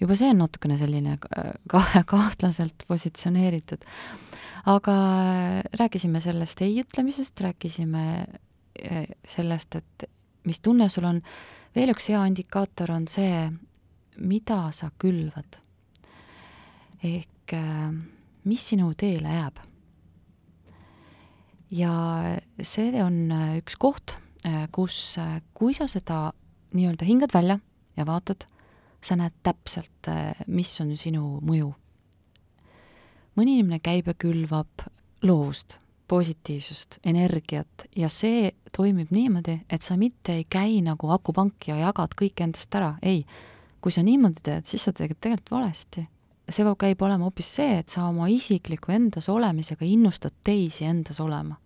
[0.00, 1.16] juba see on natukene selline
[1.70, 3.86] kahe, kahtlaselt positsioneeritud.
[4.68, 4.94] aga
[5.80, 8.04] rääkisime sellest ei ütlemisest, rääkisime
[9.26, 10.10] sellest, et
[10.44, 11.22] mis tunne sul on.
[11.76, 13.48] veel üks hea indikaator on see,
[14.18, 15.58] mida sa külvad.
[17.02, 17.90] ehk äh,
[18.44, 19.60] mis sinu teele jääb.
[21.70, 21.92] Ja
[22.62, 25.16] see on äh, üks koht, äh, kus,
[25.54, 26.28] kui sa seda
[26.76, 27.58] nii-öelda hingad välja
[27.96, 28.46] ja vaatad,
[29.02, 30.08] sa näed täpselt,
[30.50, 31.70] mis on sinu mõju.
[33.38, 34.82] mõni inimene käib ja külvab
[35.22, 35.78] loovust
[36.08, 42.16] positiivsust, energiat ja see toimib niimoodi, et sa mitte ei käi nagu akupank ja jagad
[42.18, 43.24] kõik endast ära, ei.
[43.80, 46.06] kui sa niimoodi teed, siis sa teed tegelikult valesti.
[46.48, 51.56] See käib olema hoopis see, et sa oma isikliku endas olemisega innustad teisi endas olema.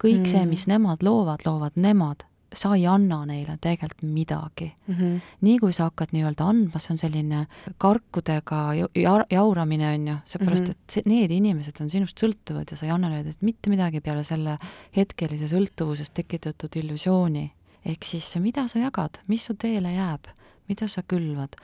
[0.00, 0.30] kõik mm.
[0.32, 4.94] see, mis nemad loovad, loovad nemad sa ei anna neile tegelikult midagi mm.
[4.94, 5.20] -hmm.
[5.40, 7.46] nii kui sa hakkad nii-öelda andma, see on selline
[7.78, 10.84] karkudega ja, jauramine, on ju, seepärast mm, -hmm.
[10.88, 14.24] et see, need inimesed on sinust sõltuvad ja sa ei anna neile mitte midagi peale
[14.24, 14.56] selle
[14.96, 17.52] hetkelise sõltuvusest tekitatud illusiooni.
[17.84, 20.26] ehk siis mida sa jagad, mis su teele jääb,
[20.68, 21.56] mida sa külvad.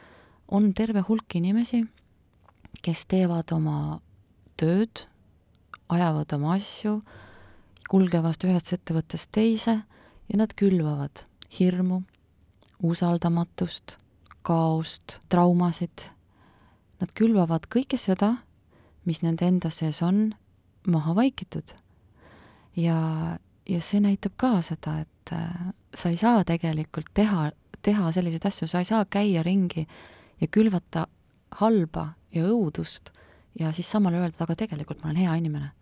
[0.48, 1.84] on terve hulk inimesi,
[2.82, 4.00] kes teevad oma
[4.60, 5.06] tööd,
[5.92, 6.98] ajavad oma asju,
[7.90, 9.76] kulgevad ühest ettevõttest teise
[10.26, 11.24] ja nad külvavad
[11.58, 12.02] hirmu,
[12.82, 13.96] usaldamatust,
[14.46, 16.08] kaost, traumasid.
[17.00, 18.36] Nad külvavad kõike seda,
[19.06, 20.30] mis nende enda sees on,
[20.86, 21.74] maha vaikitud.
[22.76, 27.50] ja, ja see näitab ka seda, et äh, sa ei saa tegelikult teha,
[27.82, 29.86] teha selliseid asju, sa ei saa käia ringi
[30.40, 31.06] ja külvata
[31.60, 33.12] halba ja õudust
[33.58, 35.72] ja siis samal öelda, aga tegelikult ma olen hea inimene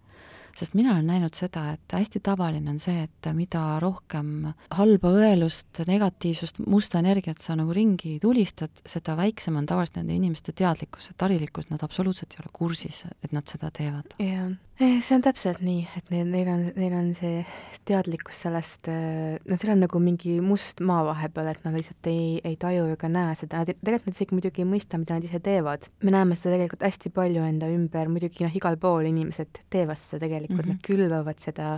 [0.59, 5.83] sest mina olen näinud seda, et hästi tavaline on see, et mida rohkem halba õelust,
[5.89, 11.27] negatiivsust, musta energiat sa nagu ringi tulistad, seda väiksem on tavaliselt nende inimeste teadlikkus, et
[11.27, 14.15] harilikult nad absoluutselt ei ole kursis, et nad seda teevad.
[14.23, 17.45] jah, Eh, see on täpselt nii, et neil, neil on, neil on see
[17.87, 22.41] teadlikkus sellest, eh, noh, seal on nagu mingi must maa vahepeal, et nad lihtsalt ei,
[22.43, 25.87] ei taju ega näe seda, tegelikult nad isegi muidugi ei mõista, mida nad ise teevad.
[26.03, 30.25] me näeme seda tegelikult hästi palju enda ümber, muidugi noh, igal pool inimesed teevad seda
[30.27, 30.81] tegelikult mm, -hmm.
[30.81, 31.69] nad külvavad seda,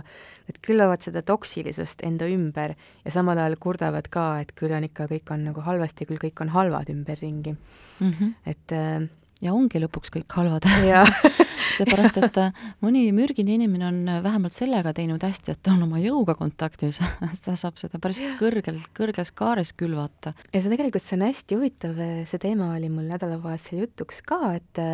[0.49, 2.73] nad külvavad seda toksilisust enda ümber
[3.05, 6.41] ja samal ajal kurdavad ka, et küll on ikka, kõik on nagu halvasti, küll kõik
[6.41, 8.09] on halvad ümberringi mm.
[8.09, 8.33] -hmm.
[8.45, 9.05] et äh,
[9.41, 10.65] ja ongi lõpuks kõik halvad
[11.77, 15.85] seepärast, et äh, mõni mürgine inimene on äh, vähemalt sellega teinud hästi, et ta on
[15.87, 17.01] oma jõuga kontaktis
[17.45, 20.35] ta saab seda päris kõrgel, kõrges kaares külvata.
[20.51, 24.85] ja see tegelikult, see on hästi huvitav, see teema oli mul nädalavahetusel jutuks ka, et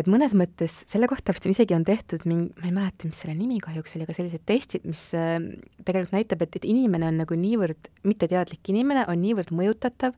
[0.00, 3.34] et mõnes mõttes selle kohta vist isegi on tehtud mingi, ma ei mäleta, mis selle
[3.36, 5.36] nimi kahjuks oli, aga sellised testid, mis äh,
[5.84, 10.16] tegelikult näitab, et, et inimene on nagu niivõrd, mitteteadlik inimene on niivõrd mõjutatav,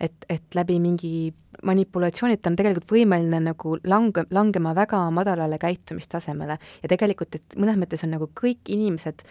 [0.00, 1.12] et, et läbi mingi
[1.66, 7.78] manipulatsiooni ta on tegelikult võimeline nagu lange, langema väga madalale käitumistasemele ja tegelikult, et mõnes
[7.80, 9.24] mõttes on nagu kõik inimesed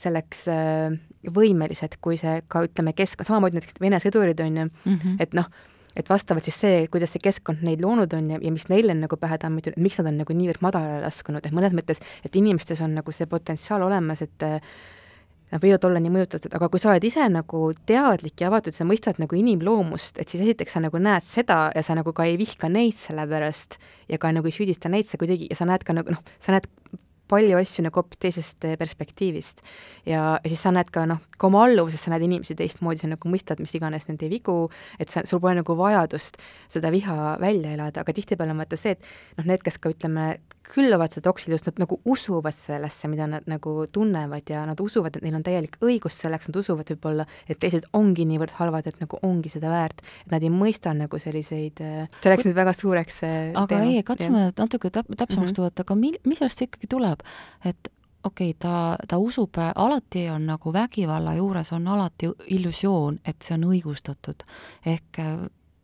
[0.00, 0.96] selleks äh,
[1.34, 5.16] võimelised, kui see ka ütleme, kesk-, samamoodi näiteks Vene sõdurid on ju mm, -hmm.
[5.22, 5.50] et noh,
[5.96, 9.04] et vastavalt siis see, kuidas see keskkond neid loonud on ja, ja mis neile on
[9.06, 12.36] nagu pähe tammitud, et miks nad on nagu niivõrd madalale laskunud, et mõnes mõttes, et
[12.36, 14.48] inimestes on nagu see potentsiaal olemas, et
[15.54, 18.86] nad võivad olla nii mõjutatud, aga kui sa oled ise nagu teadlik ja avatud, sa
[18.88, 22.36] mõistad nagu inimloomust, et siis esiteks sa nagu näed seda ja sa nagu ka ei
[22.40, 23.78] vihka neid selle pärast
[24.10, 26.56] ja ka nagu ei süüdista neid sa kuidagi ja sa näed ka nagu noh, sa
[26.56, 26.66] näed
[27.30, 29.62] palju asju nagu hoopis teisest eh, perspektiivist.
[30.06, 33.10] ja, ja siis sa näed ka noh, ka oma alluvuses sa näed inimesi teistmoodi, sa
[33.10, 34.68] nagu mõistad mis iganes nende vigu,
[34.98, 36.40] et sa, sul pole nagu vajadust
[36.72, 39.08] seda viha välja elada, aga tihtipeale on vaata see, et
[39.38, 43.84] noh, need, kes ka ütleme, külvavad seda toksilisust, nad nagu usuvad sellesse, mida nad nagu
[43.92, 47.86] tunnevad ja nad usuvad, et neil on täielik õigus selleks, nad usuvad võib-olla, et teised
[47.96, 52.08] ongi niivõrd halvad, et nagu ongi seda väärt, et nad ei mõista nagu selliseid, äh,
[52.22, 53.90] see läks nüüd väga suureks äh, aga teema.
[53.90, 54.54] ei, katsume ja.
[54.58, 55.56] natuke täp-, täpsemaks mm -hmm.
[55.60, 57.13] tuua, et aga mil-, millest see ikkagi tuleb,
[57.64, 57.90] et
[58.24, 63.54] okei okay,, ta, ta usub, alati on nagu vägivalla juures on alati illusioon, et see
[63.54, 64.46] on õigustatud.
[64.86, 65.20] ehk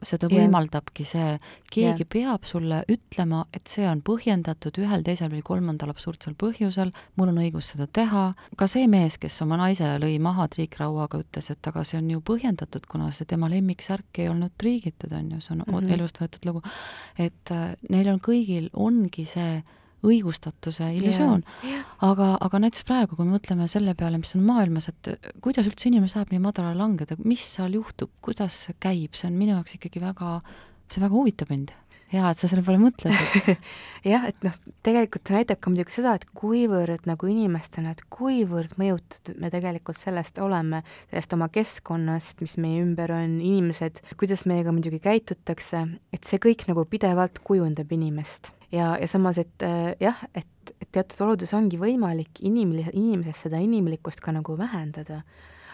[0.07, 0.45] seda yeah.
[0.45, 1.35] võimaldabki see,
[1.73, 2.11] keegi yeah.
[2.13, 7.41] peab sulle ütlema, et see on põhjendatud ühel, teisel või kolmandal absurdsel põhjusel, mul on
[7.43, 11.85] õigus seda teha, ka see mees, kes oma naise lõi maha triikrauaga, ütles, et aga
[11.87, 15.65] see on ju põhjendatud, kuna see tema lemmiksärk ei olnud triigitud, on ju, see on
[15.67, 15.93] mm -hmm.
[15.99, 16.63] elust võetud lugu.
[17.19, 19.63] et äh, neil on kõigil, ongi see
[20.07, 21.43] õigustatuse illusioon.
[21.67, 21.85] Yeah..
[22.07, 25.91] aga, aga näiteks praegu, kui me mõtleme selle peale, mis on maailmas, et kuidas üldse
[25.91, 29.77] inimene saab nii madalale langeda, mis seal juhtub, kuidas see käib, see on minu jaoks
[29.77, 30.39] ikkagi väga,
[30.93, 31.77] see väga huvitab mind.
[32.11, 33.15] hea, et sa selle peale mõtled
[34.13, 38.75] jah, et noh, tegelikult see näitab ka muidugi seda, et kuivõrd nagu inimestena, et kuivõrd
[38.83, 40.83] mõjutatud me tegelikult sellest oleme,
[41.13, 46.67] sellest oma keskkonnast, mis meie ümber on, inimesed, kuidas meiega muidugi käitutakse, et see kõik
[46.73, 51.79] nagu pidevalt kujundab inimest ja, ja samas, et äh, jah, et, et teatud oludes ongi
[51.81, 55.23] võimalik inimli-, inimeses seda inimlikkust ka nagu vähendada.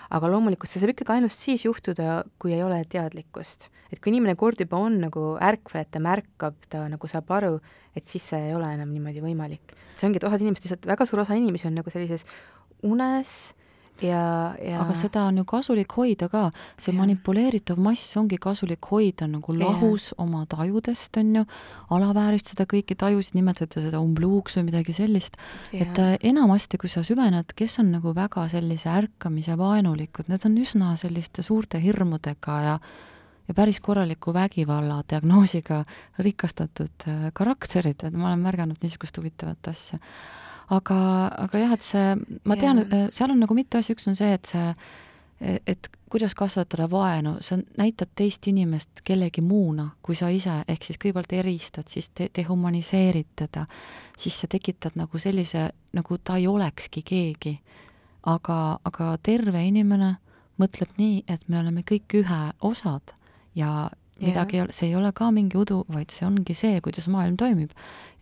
[0.07, 3.69] aga loomulikult see saab ikkagi ainult siis juhtuda, kui ei ole teadlikkust.
[3.91, 7.61] et kui inimene kord juba on nagu ärkvel, et ta märkab, ta nagu saab aru,
[7.95, 9.77] et siis see ei ole enam niimoodi võimalik.
[9.95, 12.27] see ongi, et osad inimesed lihtsalt, väga suur osa inimesi on nagu sellises
[12.87, 13.55] unes
[14.03, 14.81] ja, ja.
[14.83, 16.45] Aga seda on ju kasulik hoida ka,
[16.79, 16.99] see ja.
[16.99, 20.19] manipuleeritav mass ongi kasulik hoida nagu lahus ja.
[20.25, 21.45] oma tajudest, on ju,
[21.97, 25.41] alavääristada kõiki tajusid, nimetada seda umbluuks või midagi sellist,
[25.73, 30.57] et äh, enamasti, kui sa süvened, kes on nagu väga sellise ärkamise vaenulikud, need on
[30.63, 32.79] üsna selliste suurte hirmudega ja
[33.47, 35.85] ja päris korraliku vägivalla diagnoosiga
[36.19, 40.01] rikastatud äh, karakterid, et ma olen märganud niisugust huvitavat asja
[40.75, 41.01] aga,
[41.47, 42.15] aga jah, et see,
[42.45, 42.83] ma tean,
[43.15, 44.73] seal on nagu mitu asja, üks on see, et see,
[45.67, 51.01] et kuidas kasvatada vaenu, sa näitad teist inimest kellegi muuna kui sa ise, ehk siis
[51.03, 53.67] kõigepealt eristad, siis te-, dehumaniseerid teda,
[54.19, 57.59] siis sa tekitad nagu sellise, nagu ta ei olekski keegi.
[58.27, 60.17] aga, aga terve inimene
[60.59, 63.13] mõtleb nii, et me oleme kõik ühe osad
[63.55, 63.91] ja
[64.23, 67.37] midagi ei ole, see ei ole ka mingi udu, vaid see ongi see, kuidas maailm
[67.37, 67.71] toimib.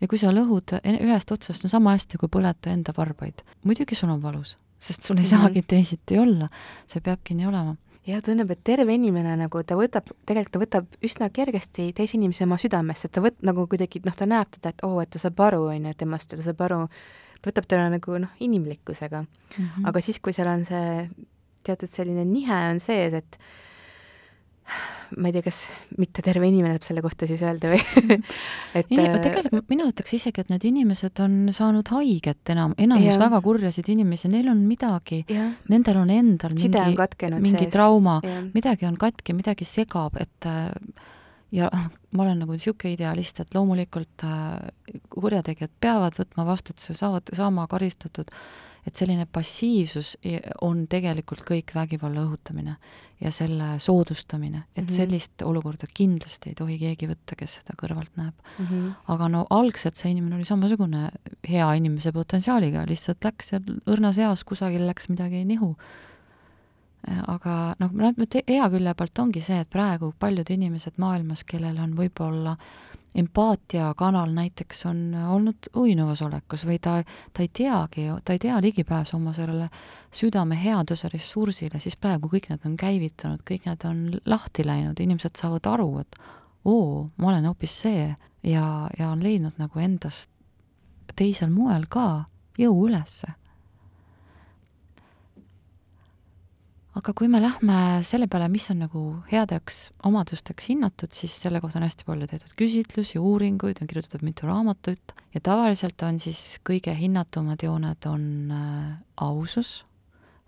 [0.01, 4.11] ja kui sa lõhud ühest otsast, no sama hästi kui põleta enda varbaid, muidugi sul
[4.11, 5.37] on valus, sest sul ei -hmm.
[5.37, 6.47] saagi teisiti olla,
[6.85, 7.75] see peabki nii olema
[8.07, 12.45] ja tundub, et terve inimene nagu ta võtab, tegelikult ta võtab üsna kergesti teise inimese
[12.45, 15.09] oma südamesse, et ta võt-, nagu kuidagi noh, ta näeb teda, et oo oh,, et
[15.09, 16.81] ta saab aru, on ju, temast ja ta saab aru,
[17.41, 19.63] ta võtab teda nagu noh, inimlikkusega mm.
[19.65, 19.87] -hmm.
[19.89, 21.09] aga siis, kui seal on see
[21.65, 23.39] teatud selline nihe on sees, et
[25.15, 25.59] ma ei tea, kas
[25.99, 27.79] mitte terve inimene saab selle kohta siis öelda või
[28.79, 33.13] et Inim, äh, tegelikult mina ütleks isegi, et need inimesed on saanud haiget enam, enamus
[33.13, 33.19] ja.
[33.21, 35.21] väga kurjasid inimesi, neil on midagi,
[35.71, 37.73] nendel on endal Side mingi, mingi sees.
[37.75, 38.17] trauma,
[38.55, 40.71] midagi on katki, midagi segab, et äh,
[41.55, 41.69] ja
[42.15, 48.31] ma olen nagu niisugune idealist, et loomulikult äh, kurjategijad peavad võtma vastutuse, saavad saama karistatud
[48.85, 50.13] et selline passiivsus
[50.61, 52.75] on tegelikult kõik vägivalla õhutamine
[53.21, 54.95] ja selle soodustamine, et mm -hmm.
[54.95, 58.65] sellist olukorda kindlasti ei tohi keegi võtta, kes seda kõrvalt näeb mm.
[58.65, 58.91] -hmm.
[59.07, 61.09] aga no algselt see inimene oli samasugune
[61.49, 65.75] hea inimese potentsiaaliga, lihtsalt läks seal õrnas eas kusagil läks midagi nihu.
[67.27, 67.91] aga noh,
[68.47, 74.31] hea külje pealt ongi see, et praegu paljud inimesed maailmas, kellel on võib-olla äh, empaatiakanal
[74.35, 76.97] näiteks on olnud uinuvas olekus või ta,
[77.33, 79.69] ta ei teagi, ta ei tea ligipääsu oma sellele
[80.13, 85.39] südame headuse ressursile, siis praegu kõik need on käivitanud, kõik need on lahti läinud, inimesed
[85.39, 86.19] saavad aru, et
[86.65, 88.09] oo, ma olen hoopis see
[88.43, 88.67] ja,
[88.99, 90.31] ja on leidnud nagu endast
[91.15, 92.25] teisel moel ka
[92.59, 93.31] jõu ülesse
[96.95, 97.77] aga kui me lähme
[98.07, 102.53] selle peale, mis on nagu headeks omadusteks hinnatud, siis selle kohta on hästi palju tehtud
[102.59, 108.25] küsitlusi, uuringuid, on kirjutatud mitu raamatut ja tavaliselt on siis kõige hinnatumad jooned on
[108.55, 108.95] äh,
[109.27, 109.81] ausus,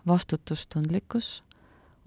[0.08, 1.42] vastutustundlikkus,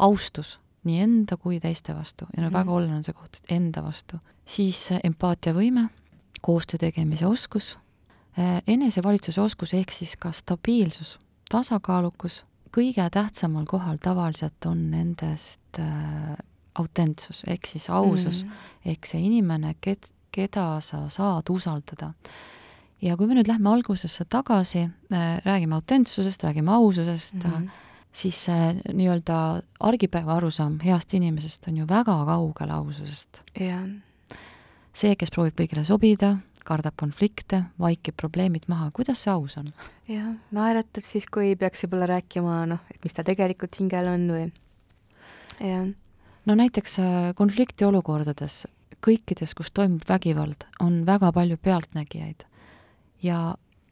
[0.00, 0.56] austus
[0.88, 2.56] nii enda kui teiste vastu ja no mm.
[2.56, 5.90] väga oluline on see koht, et enda vastu, siis äh, empaatiavõime,
[6.40, 7.74] koostöö tegemise oskus
[8.38, 11.18] äh,, enesevalitsuse oskus ehk siis ka stabiilsus,
[11.52, 16.36] tasakaalukus kõige tähtsamal kohal tavaliselt on nendest äh,
[16.78, 18.50] autentsus ehk siis ausus mm.
[18.50, 18.90] -hmm.
[18.92, 22.12] ehk see inimene, ked-, keda sa saad usaldada.
[23.02, 24.78] ja kui me nüüd lähme algusesse tagasi
[25.12, 27.70] äh,, räägime autentsusest, räägime aususest mm, -hmm.
[28.12, 33.42] siis see äh, nii-öelda argipäeva arusaam heast inimesest on ju väga kaugel aususest.
[33.60, 33.88] jah.
[34.92, 36.36] see, kes proovib kõigile sobida,
[36.70, 39.70] kardab konflikte, vaikib probleemid maha, kuidas see aus on?
[40.10, 44.44] jah, naeratab siis, kui peaks võib-olla rääkima, noh, et mis ta tegelikult hingel on või
[45.60, 45.88] jah.
[46.46, 48.62] no näiteks äh, konfliktiolukordades,
[49.04, 52.46] kõikides, kus toimub vägivald, on väga palju pealtnägijaid
[53.22, 53.40] ja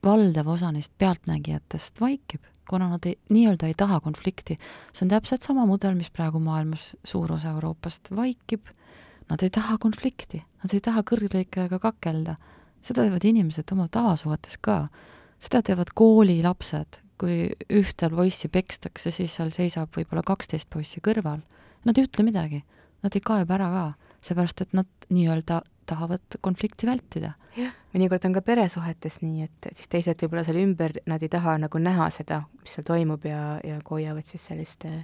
[0.05, 4.57] valdav osa neist pealtnägijatest vaikib, kuna nad ei, nii-öelda ei taha konflikti.
[4.93, 8.69] see on täpselt sama mudel, mis praegu maailmas suur osa Euroopast vaikib,
[9.31, 12.37] nad ei taha konflikti, nad ei taha kõrglõikajaga kakelda
[12.83, 14.87] seda teevad inimesed oma tavasuhetes ka.
[15.39, 21.45] seda teevad koolilapsed, kui ühte poissi pekstakse, siis seal seisab võib-olla kaksteist poissi kõrval.
[21.87, 22.65] Nad ei ütle midagi,
[23.03, 23.85] nad ei kaeba ära ka,
[24.27, 27.33] seepärast et nad nii-öelda tahavad konflikti vältida.
[27.57, 31.57] jah, mõnikord on ka peresuhetes nii, et siis teised võib-olla seal ümber, nad ei taha
[31.63, 35.01] nagu näha seda, mis seal toimub ja, ja hoiavad siis sellist äh,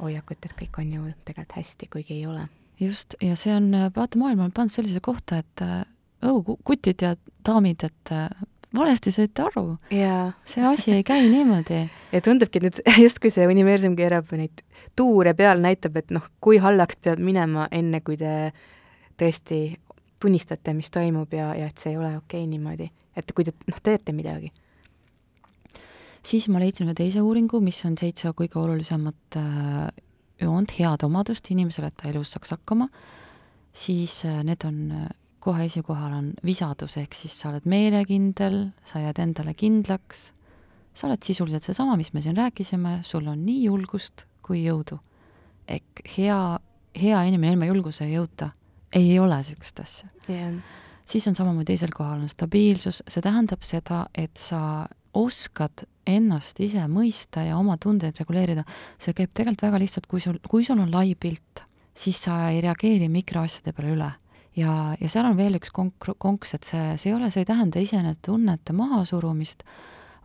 [0.00, 2.46] hoiakut, et kõik on ju tegelikult hästi, kuigi ei ole.
[2.80, 5.82] just, ja see on, vaata, maailm on pannud sellisesse kohta, et äh,
[6.22, 7.14] oh, kutid ja
[7.46, 8.28] daamid, et äh,
[8.74, 9.76] valesti saite aru.
[10.44, 11.82] see asi ei käi niimoodi.
[12.14, 14.64] ja tundubki, et nüüd justkui see universum keerab neid
[14.96, 18.52] tuure peal, näitab, et noh, kui hallaks peab minema, enne kui te
[19.20, 19.62] tõesti
[20.22, 22.90] tunnistate, mis toimub ja, ja et see ei ole okei okay niimoodi.
[23.16, 24.52] et kui te noh, teete midagi.
[26.22, 29.88] siis ma leidsin ühe teise uuringu, mis on seitse kõige olulisemat äh,
[30.40, 32.88] joont, head omadust inimesele, et ta elus saaks hakkama,
[33.72, 35.10] siis äh, need on äh,
[35.42, 40.28] kohe esikohal on visadus, ehk siis sa oled meelekindel, sa jääd endale kindlaks,
[40.94, 45.00] sa oled sisuliselt seesama, mis me siin rääkisime, sul on nii julgust kui jõudu.
[45.68, 46.38] ehk hea,
[46.98, 48.50] hea inimene ilma julguse ja jõuta
[48.92, 50.08] ei ole niisugust asja.
[50.28, 50.58] Yeah..
[51.04, 56.82] siis on samamoodi teisel kohal on stabiilsus, see tähendab seda, et sa oskad ennast ise
[56.90, 58.64] mõista ja oma tundeid reguleerida.
[58.98, 62.60] see käib tegelikult väga lihtsalt, kui sul, kui sul on lai pilt, siis sa ei
[62.60, 64.12] reageeri mikroasjade peale üle
[64.56, 67.48] ja, ja seal on veel üks konk-, konks, et see, see ei ole, see ei
[67.48, 69.64] tähenda iseenesest tunnete mahasurumist,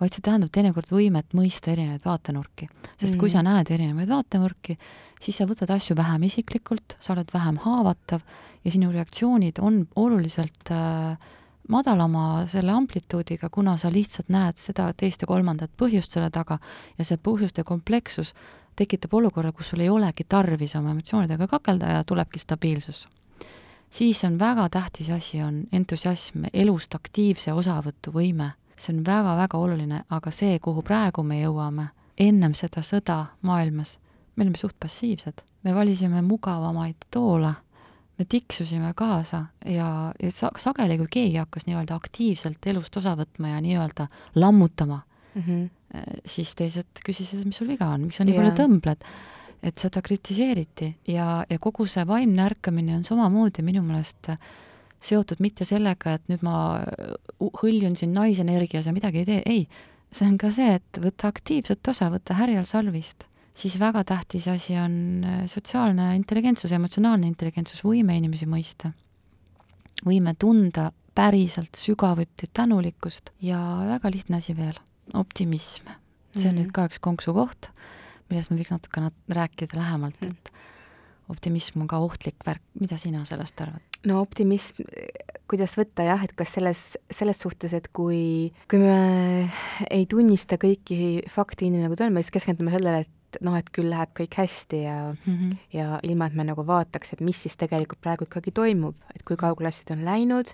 [0.02, 2.68] vaid see tähendab teinekord võimet mõista erinevaid vaatenurki.
[2.98, 3.22] sest mm.
[3.22, 4.78] kui sa näed erinevaid vaatenurki,
[5.22, 8.22] siis sa võtad asju vähem isiklikult, sa oled vähem haavatav
[8.64, 11.18] ja sinu reaktsioonid on oluliselt äh,
[11.68, 16.60] madalama selle amplituudiga, kuna sa lihtsalt näed seda teist ja kolmandat põhjust selle taga
[16.98, 18.34] ja see põhjuste komplekssus
[18.78, 23.08] tekitab olukorra, kus sul ei olegi tarvis oma emotsioonidega kakelda ja tulebki stabiilsus
[23.90, 28.52] siis on väga tähtis asi, on entusiasm, elust aktiivse osavõtuvõime.
[28.78, 33.96] see on väga-väga oluline, aga see, kuhu praegu me jõuame, ennem seda sõda maailmas,
[34.36, 37.56] me olime suht passiivsed, me valisime mugavamaid toole,
[38.18, 43.56] me tiksusime kaasa ja, ja sa-, sageli, kui keegi hakkas nii-öelda aktiivselt elust osa võtma
[43.56, 45.02] ja nii-öelda lammutama
[45.34, 46.22] mm, -hmm.
[46.26, 48.46] siis teised küsisid, mis sul viga on, miks sa nii yeah.
[48.46, 49.10] palju tõmbled
[49.64, 54.32] et seda kritiseeriti ja, ja kogu see vaimne ärkamine on samamoodi minu meelest
[55.04, 56.58] seotud mitte sellega, et nüüd ma
[57.62, 59.66] hõljun siin naisenergias ja midagi ei tee, ei,
[60.12, 63.28] see on ka see, et võtta aktiivset osa, võtta härjal salvist.
[63.58, 68.92] siis väga tähtis asi on sotsiaalne intelligentsus, emotsionaalne intelligentsus, võime inimesi mõista.
[70.06, 74.78] võime tunda päriselt sügavuti tänulikkust ja väga lihtne asi veel,
[75.14, 75.88] optimism.
[76.36, 76.64] see on mm -hmm.
[76.66, 77.72] nüüd ka üks konksukoht
[78.30, 80.36] millest me võiks natuke nat-, rääkida lähemalt, mm.
[80.36, 83.84] et optimism on ka ohtlik värk, mida sina sellest arvad?
[84.08, 84.86] no optimism,
[85.50, 89.50] kuidas võtta jah, et kas selles, selles suhtes, et kui, kui me
[89.90, 93.70] ei tunnista kõiki fakte nii, nagu ta on, me siis keskendume sellele, et noh, et
[93.76, 95.56] küll läheb kõik hästi ja mm, -hmm.
[95.76, 99.36] ja ilma, et me nagu vaataks, et mis siis tegelikult praegu ikkagi toimub, et kui
[99.36, 100.54] kaugele asjad on läinud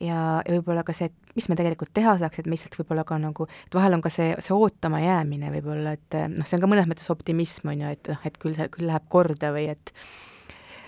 [0.00, 3.04] ja, ja võib-olla ka see, et mis me tegelikult teha saaks, et me lihtsalt võib-olla
[3.08, 6.64] ka nagu, et vahel on ka see, see ootama jäämine võib-olla, et noh, see on
[6.64, 9.68] ka mõnes mõttes optimism, on ju, et noh, et küll see, küll läheb korda või
[9.74, 9.94] et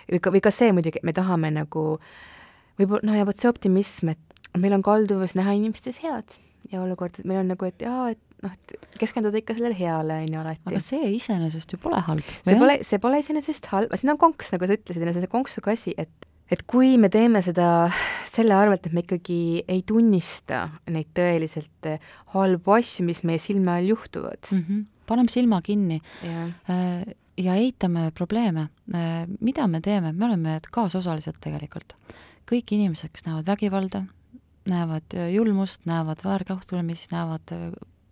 [0.08, 1.84] või ka, või ka see muidugi, et me tahame nagu
[2.80, 6.38] võib-olla, no ja vot see optimism, et meil on kalduvus näha inimestes head
[6.72, 10.22] ja olukord, et meil on nagu, et jaa, et noh, et keskenduda ikka sellele heale,
[10.24, 10.64] on ju, alati.
[10.70, 12.32] aga see iseenesest ju pole halb.
[12.44, 15.94] see pole, see pole iseenesest halb, siin on konks, nagu sa ütlesid, see konksuga asi,
[15.98, 17.88] et et kui me teeme seda
[18.28, 23.74] selle arvelt, et me ikkagi ei tunnista neid tõeliselt eh, halbu asju, mis meie silme
[23.74, 24.62] all juhtuvad mm.
[24.64, 24.84] -hmm.
[25.06, 26.48] paneme silma kinni ja.
[26.70, 28.68] Äh, ja eitame probleeme.
[28.94, 31.94] Äh, mida me teeme, me oleme kaasosalised tegelikult.
[32.48, 34.06] kõik inimesed, kes näevad vägivalda,
[34.68, 37.44] näevad julmust, näevad väärkohtlemist, näevad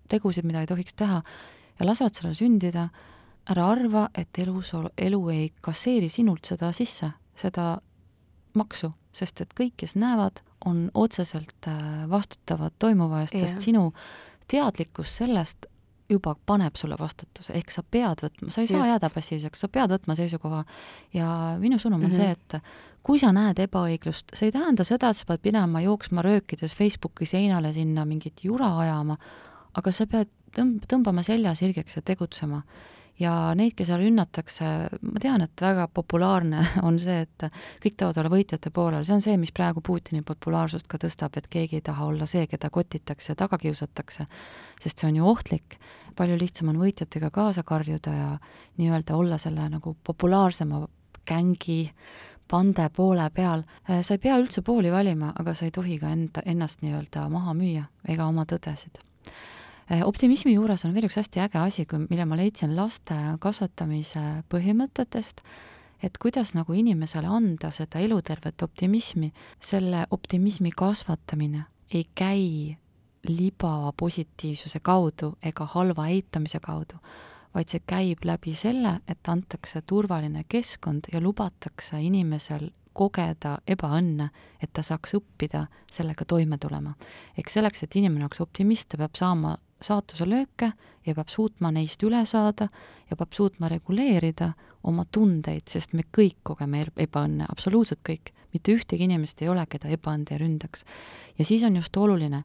[0.09, 1.23] tegusid, mida ei tohiks teha,
[1.81, 2.89] ja lasevad sellel sündida,
[3.49, 7.79] ära arva, et elus, elu ei kasseeri sinult seda sisse, seda
[8.57, 13.91] maksu, sest et kõik, kes näevad, on otseselt äh, vastutavad toimuva eest, sest sinu
[14.51, 15.67] teadlikkus sellest
[16.09, 18.91] juba paneb sulle vastutuse, ehk sa pead võtma, sa ei saa Just.
[18.93, 20.65] jääda passiivseks, sa pead võtma seisukoha.
[21.15, 21.29] ja
[21.59, 22.17] minu sõnum on mm -hmm.
[22.17, 26.23] see, et kui sa näed ebaõiglust, see ei tähenda seda, et sa pead minema jooksma
[26.23, 29.17] röökides Facebooki seinale sinna mingit jura ajama,
[29.75, 30.29] aga sa pead
[30.59, 32.63] tõmb-, tõmbama selja sirgeks ja tegutsema
[33.21, 34.67] ja neid, keda rünnatakse,
[35.01, 37.47] ma tean, et väga populaarne on see, et
[37.83, 41.49] kõik tahavad olla võitjate poolel, see on see, mis praegu Putini populaarsust ka tõstab, et
[41.53, 44.29] keegi ei taha olla see, keda kotitakse ja taga kiusatakse,
[44.83, 45.81] sest see on ju ohtlik.
[46.17, 48.29] palju lihtsam on võitjatega kaasa karjuda ja
[48.79, 50.87] nii-öelda olla selle nagu populaarsema
[51.29, 51.91] gängi
[52.49, 53.65] pande poole peal.
[54.01, 57.53] sa ei pea üldse pooli valima, aga sa ei tohi ka enda, ennast nii-öelda maha
[57.55, 59.56] müüa ega oma tõdesid Äh,
[59.91, 65.43] optimismi juures on veel üks hästi äge asi, mille ma leidsin laste kasvatamise põhimõtetest,
[66.03, 69.31] et kuidas nagu inimesele anda seda elutervet optimismi,
[69.61, 71.65] selle optimismi kasvatamine
[71.95, 72.77] ei käi
[73.27, 76.99] libapositiivsuse kaudu ega halva eitamise kaudu,
[77.55, 84.31] vaid see käib läbi selle, et antakse turvaline keskkond ja lubatakse inimesel kogeda ebaõnne,
[84.63, 86.95] et ta saaks õppida sellega toime tulema.
[87.39, 90.73] ehk selleks, et inimene oleks optimist, ta peab saama saatuse lööke
[91.07, 92.69] ja peab suutma neist üle saada
[93.11, 94.53] ja peab suutma reguleerida
[94.87, 98.33] oma tundeid, sest me kõik kogeme ebaõnne, absoluutselt kõik.
[98.53, 100.85] mitte ühtegi inimest ei ole, keda ebaõnn ei ründaks.
[101.39, 102.45] ja siis on just oluline,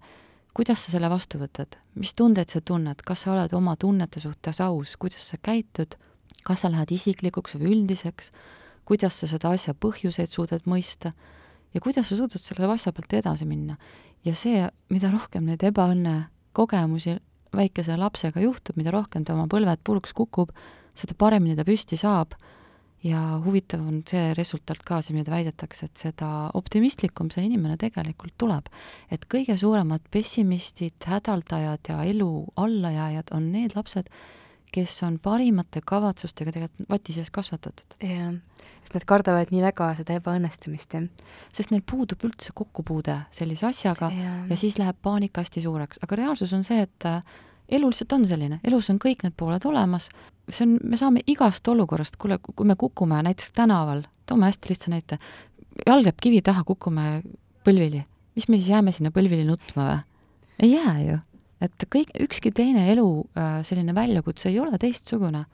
[0.53, 4.61] kuidas sa selle vastu võtad, mis tundeid sa tunned, kas sa oled oma tunnete suhtes
[4.61, 5.95] aus, kuidas sa käitud,
[6.43, 8.31] kas sa lähed isiklikuks või üldiseks,
[8.85, 11.13] kuidas sa seda asja põhjuseid suudad mõista
[11.73, 13.77] ja kuidas sa suudad selle asja pealt edasi minna.
[14.25, 17.17] ja see, mida rohkem neid ebaõnne kogemusi
[17.55, 20.53] väikese lapsega juhtub, mida rohkem ta oma põlved puruks kukub,
[20.95, 22.35] seda paremini ta püsti saab
[23.03, 28.35] ja huvitav on see resultaat ka siin, mida väidetakse, et seda optimistlikum see inimene tegelikult
[28.37, 28.69] tuleb.
[29.11, 34.09] et kõige suuremad pessimistid, hädaldajad ja elu allajääjad on need lapsed,
[34.71, 37.97] kes on parimate kavatsustega tegelikult vati sees kasvatatud.
[37.99, 38.33] jah,
[38.81, 41.07] sest nad kardavad nii väga seda ebaõnnestumist, jah.
[41.53, 46.19] sest neil puudub üldse kokkupuude sellise asjaga ja, ja siis läheb paanika hästi suureks, aga
[46.23, 47.19] reaalsus on see, et äh,
[47.71, 50.09] elu lihtsalt on selline, elus on kõik need pooled olemas,
[50.49, 54.93] see on, me saame igast olukorrast, kuule, kui me kukume näiteks tänaval, toome hästi lihtsa
[54.93, 55.19] näite,
[55.85, 57.21] jalg jääb kivi taha, kukume
[57.65, 58.05] põlvili,
[58.35, 59.99] mis me siis jääme sinna põlvili nutma või?
[60.61, 61.19] ei jää ju
[61.61, 63.07] et kõik, ükski teine elu
[63.37, 65.45] äh, selline väljakutse ei ole teistsugune.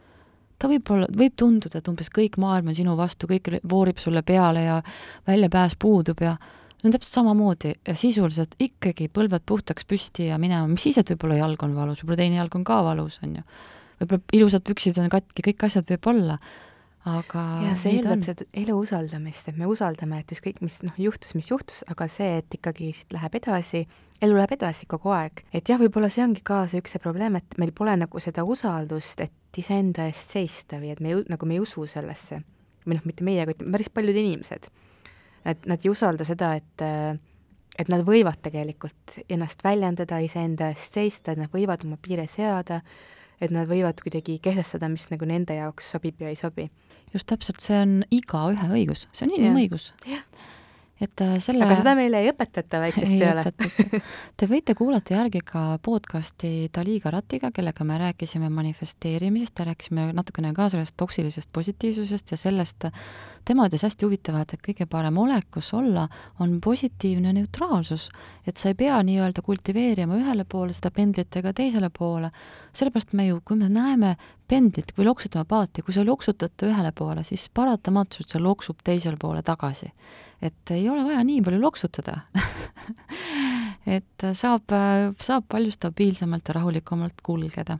[0.57, 4.23] ta võib olla, võib tunduda, et umbes kõik maailm on sinu vastu, kõik voorib sulle
[4.25, 4.81] peale ja
[5.27, 6.37] väljapääs puudub ja
[6.77, 11.11] see on täpselt samamoodi ja sisuliselt ikkagi põlved puhtaks püsti ja minema, mis siis, et
[11.13, 13.45] võib-olla jalg on valus, võib-olla teine jalg on ka valus, on ju.
[14.01, 16.39] võib-olla ilusad püksid on katki, kõik asjad võib olla
[17.07, 21.33] aga ja see eeldab seda elu usaldamist, et me usaldame, et ükskõik, mis noh, juhtus,
[21.37, 23.85] mis juhtus, aga see, et ikkagi siit läheb edasi,
[24.21, 25.43] elu läheb edasi kogu aeg.
[25.53, 28.45] et jah, võib-olla see ongi ka see üks see probleem, et meil pole nagu seda
[28.47, 32.41] usaldust, et iseenda eest seista või et me nagu me ei usu sellesse.
[32.87, 34.69] või noh, mitte meie, vaid päris paljud inimesed.
[35.45, 36.87] et nad ei usalda seda, et
[37.77, 42.81] et nad võivad tegelikult ennast väljendada, iseenda eest seista, et nad võivad oma piire seada,
[43.39, 46.71] et nad võivad kuidagi kehtestada, mis nagu nende jaoks sobib ja ei sobi
[47.13, 49.91] just täpselt, see on igaühe õigus, see on inimõigus.
[51.01, 53.43] Et äh, selle aga seda meile ei õpetata väiksest ei peale.
[54.39, 60.53] Te võite kuulata järgi ka podcasti Dali Karatiga, kellega me rääkisime manifesteerimisest ja rääkisime natukene
[60.57, 62.87] ka sellest toksilisest positiivsusest ja sellest,
[63.45, 66.07] tema ütles hästi huvitava, et kõige parem olek, kus olla,
[66.41, 68.09] on positiivne neutraalsus.
[68.47, 72.31] et sa ei pea nii-öelda kultiveerima ühele poole seda pendlit ega teisele poole,
[72.73, 74.15] sellepärast me ju, kui me näeme
[74.47, 79.19] pendlit või loksutame paati, kui sa loksutad ta ühele poole, siis paratamatult see loksub teisele
[79.19, 79.91] poole tagasi.
[80.41, 82.19] et ei ole vaja nii palju loksutada
[83.97, 84.73] et saab,
[85.21, 87.77] saab palju stabiilsemalt ja rahulikumalt kulgeda.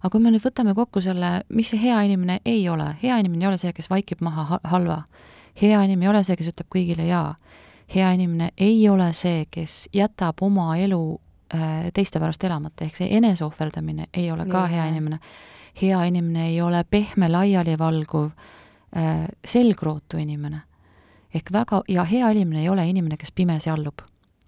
[0.00, 3.44] aga kui me nüüd võtame kokku selle, mis see hea inimene ei ole, hea inimene
[3.44, 5.02] ei ole see, kes vaikib maha halva.
[5.62, 7.34] hea inimene ei ole see, kes ütleb kõigile jaa.
[7.94, 11.20] hea inimene ei ole see, kes jätab oma elu
[11.54, 15.20] äh, teiste pärast elamata, ehk see eneseohverdamine ei ole ka Nii, hea inimene
[15.82, 18.30] hea inimene ei ole pehme laialivalguv
[18.96, 20.60] äh, selgrootu inimene.
[21.34, 24.02] ehk väga, ja hea inimene ei ole inimene, kes pimesi allub.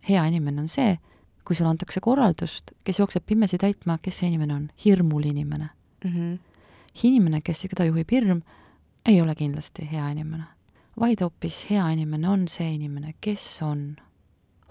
[0.09, 0.99] hea inimene on see,
[1.45, 4.71] kui sulle antakse korraldust, kes jookseb pimesi täitma, kes see inimene on?
[4.85, 5.69] hirmul inimene
[6.05, 6.11] mm.
[6.11, 6.39] -hmm.
[7.05, 8.43] inimene, kes, keda juhib hirm,
[9.07, 10.45] ei ole kindlasti hea inimene.
[11.01, 13.97] vaid hoopis hea inimene on see inimene, kes on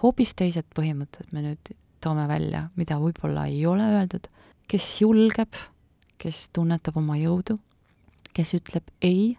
[0.03, 4.27] hoopis teised põhimõtted me nüüd toome välja, mida võib-olla ei ole öeldud,
[4.67, 5.57] kes julgeb
[6.21, 7.57] kes tunnetab oma jõudu,
[8.35, 9.35] kes ütleb ei,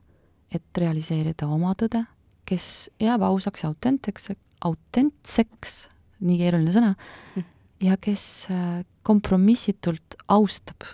[0.52, 2.02] et realiseerida oma tõde,
[2.48, 4.32] kes jääb ausaks ja autentseks,
[4.66, 5.76] autentseks,
[6.22, 6.94] nii keeruline sõna,
[7.82, 10.86] ja kes äh, kompromissitult austab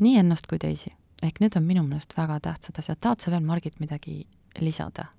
[0.00, 0.92] nii ennast kui teisi.
[1.22, 3.00] ehk need on minu meelest väga tähtsad asjad.
[3.00, 4.26] tahad sa veel, Margit, midagi
[4.60, 5.10] lisada?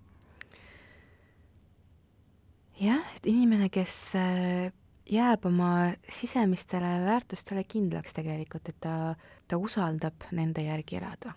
[2.81, 4.71] jah, et inimene, kes äh,
[5.11, 9.15] jääb oma sisemistele väärtustele kindlaks tegelikult, et ta,
[9.51, 11.33] ta usaldab nende järgi elada.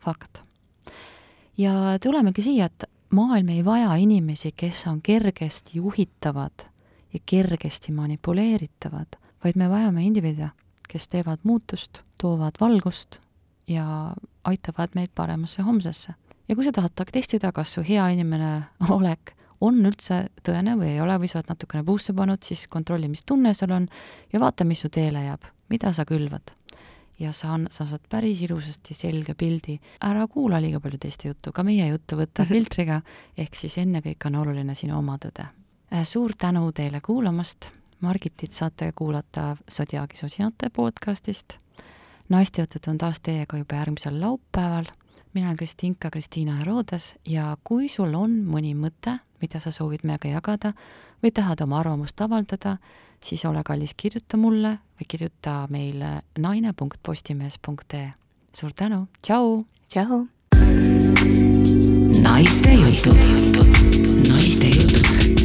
[0.00, 0.40] fakt.
[1.58, 6.66] ja tulemegi siia, et maailm ei vaja inimesi, kes on kergesti juhitavad
[7.12, 10.50] ja kergesti manipuleeritavad, vaid me vajame indiviide,
[10.88, 13.20] kes teevad muutust, toovad valgust
[13.68, 14.14] ja
[14.44, 16.14] aitavad meid paremasse homsesse.
[16.48, 18.62] ja kui sa tahad testida, kas su hea inimene
[18.96, 23.08] olek on üldse tõene või ei ole või sa oled natukene puusse pannud, siis kontrolli,
[23.08, 23.88] mis tunne sul on
[24.32, 26.52] ja vaata, mis su teele jääb, mida sa külvad.
[27.18, 31.64] Ja sa, sa saad päris ilusasti selge pildi, ära kuula liiga palju teiste juttu, ka
[31.66, 33.00] meie juttu võta filtriga,
[33.36, 35.46] ehk siis ennekõike on oluline sinu oma tõde.
[35.92, 37.70] Äh, suur tänu teile kuulamast,
[38.04, 41.56] Margitit saate kuulata Zodiaagi sosinate podcastist,
[42.28, 44.90] naistejutud on taas teiega juba järgmisel laupäeval.
[45.34, 50.28] Mina olen Kristinka Kristiina Herodes ja kui sul on mõni mõte, mida sa soovid meiega
[50.34, 50.74] jagada
[51.24, 52.76] või tahad oma arvamust avaldada,
[53.24, 58.10] siis ole kallis, kirjuta mulle või kirjuta meile naine.postimees.ee.
[58.52, 59.64] suur tänu, tšau!
[59.88, 60.26] tšau!
[62.24, 63.24] naiste jutud,
[64.28, 65.43] naiste jutud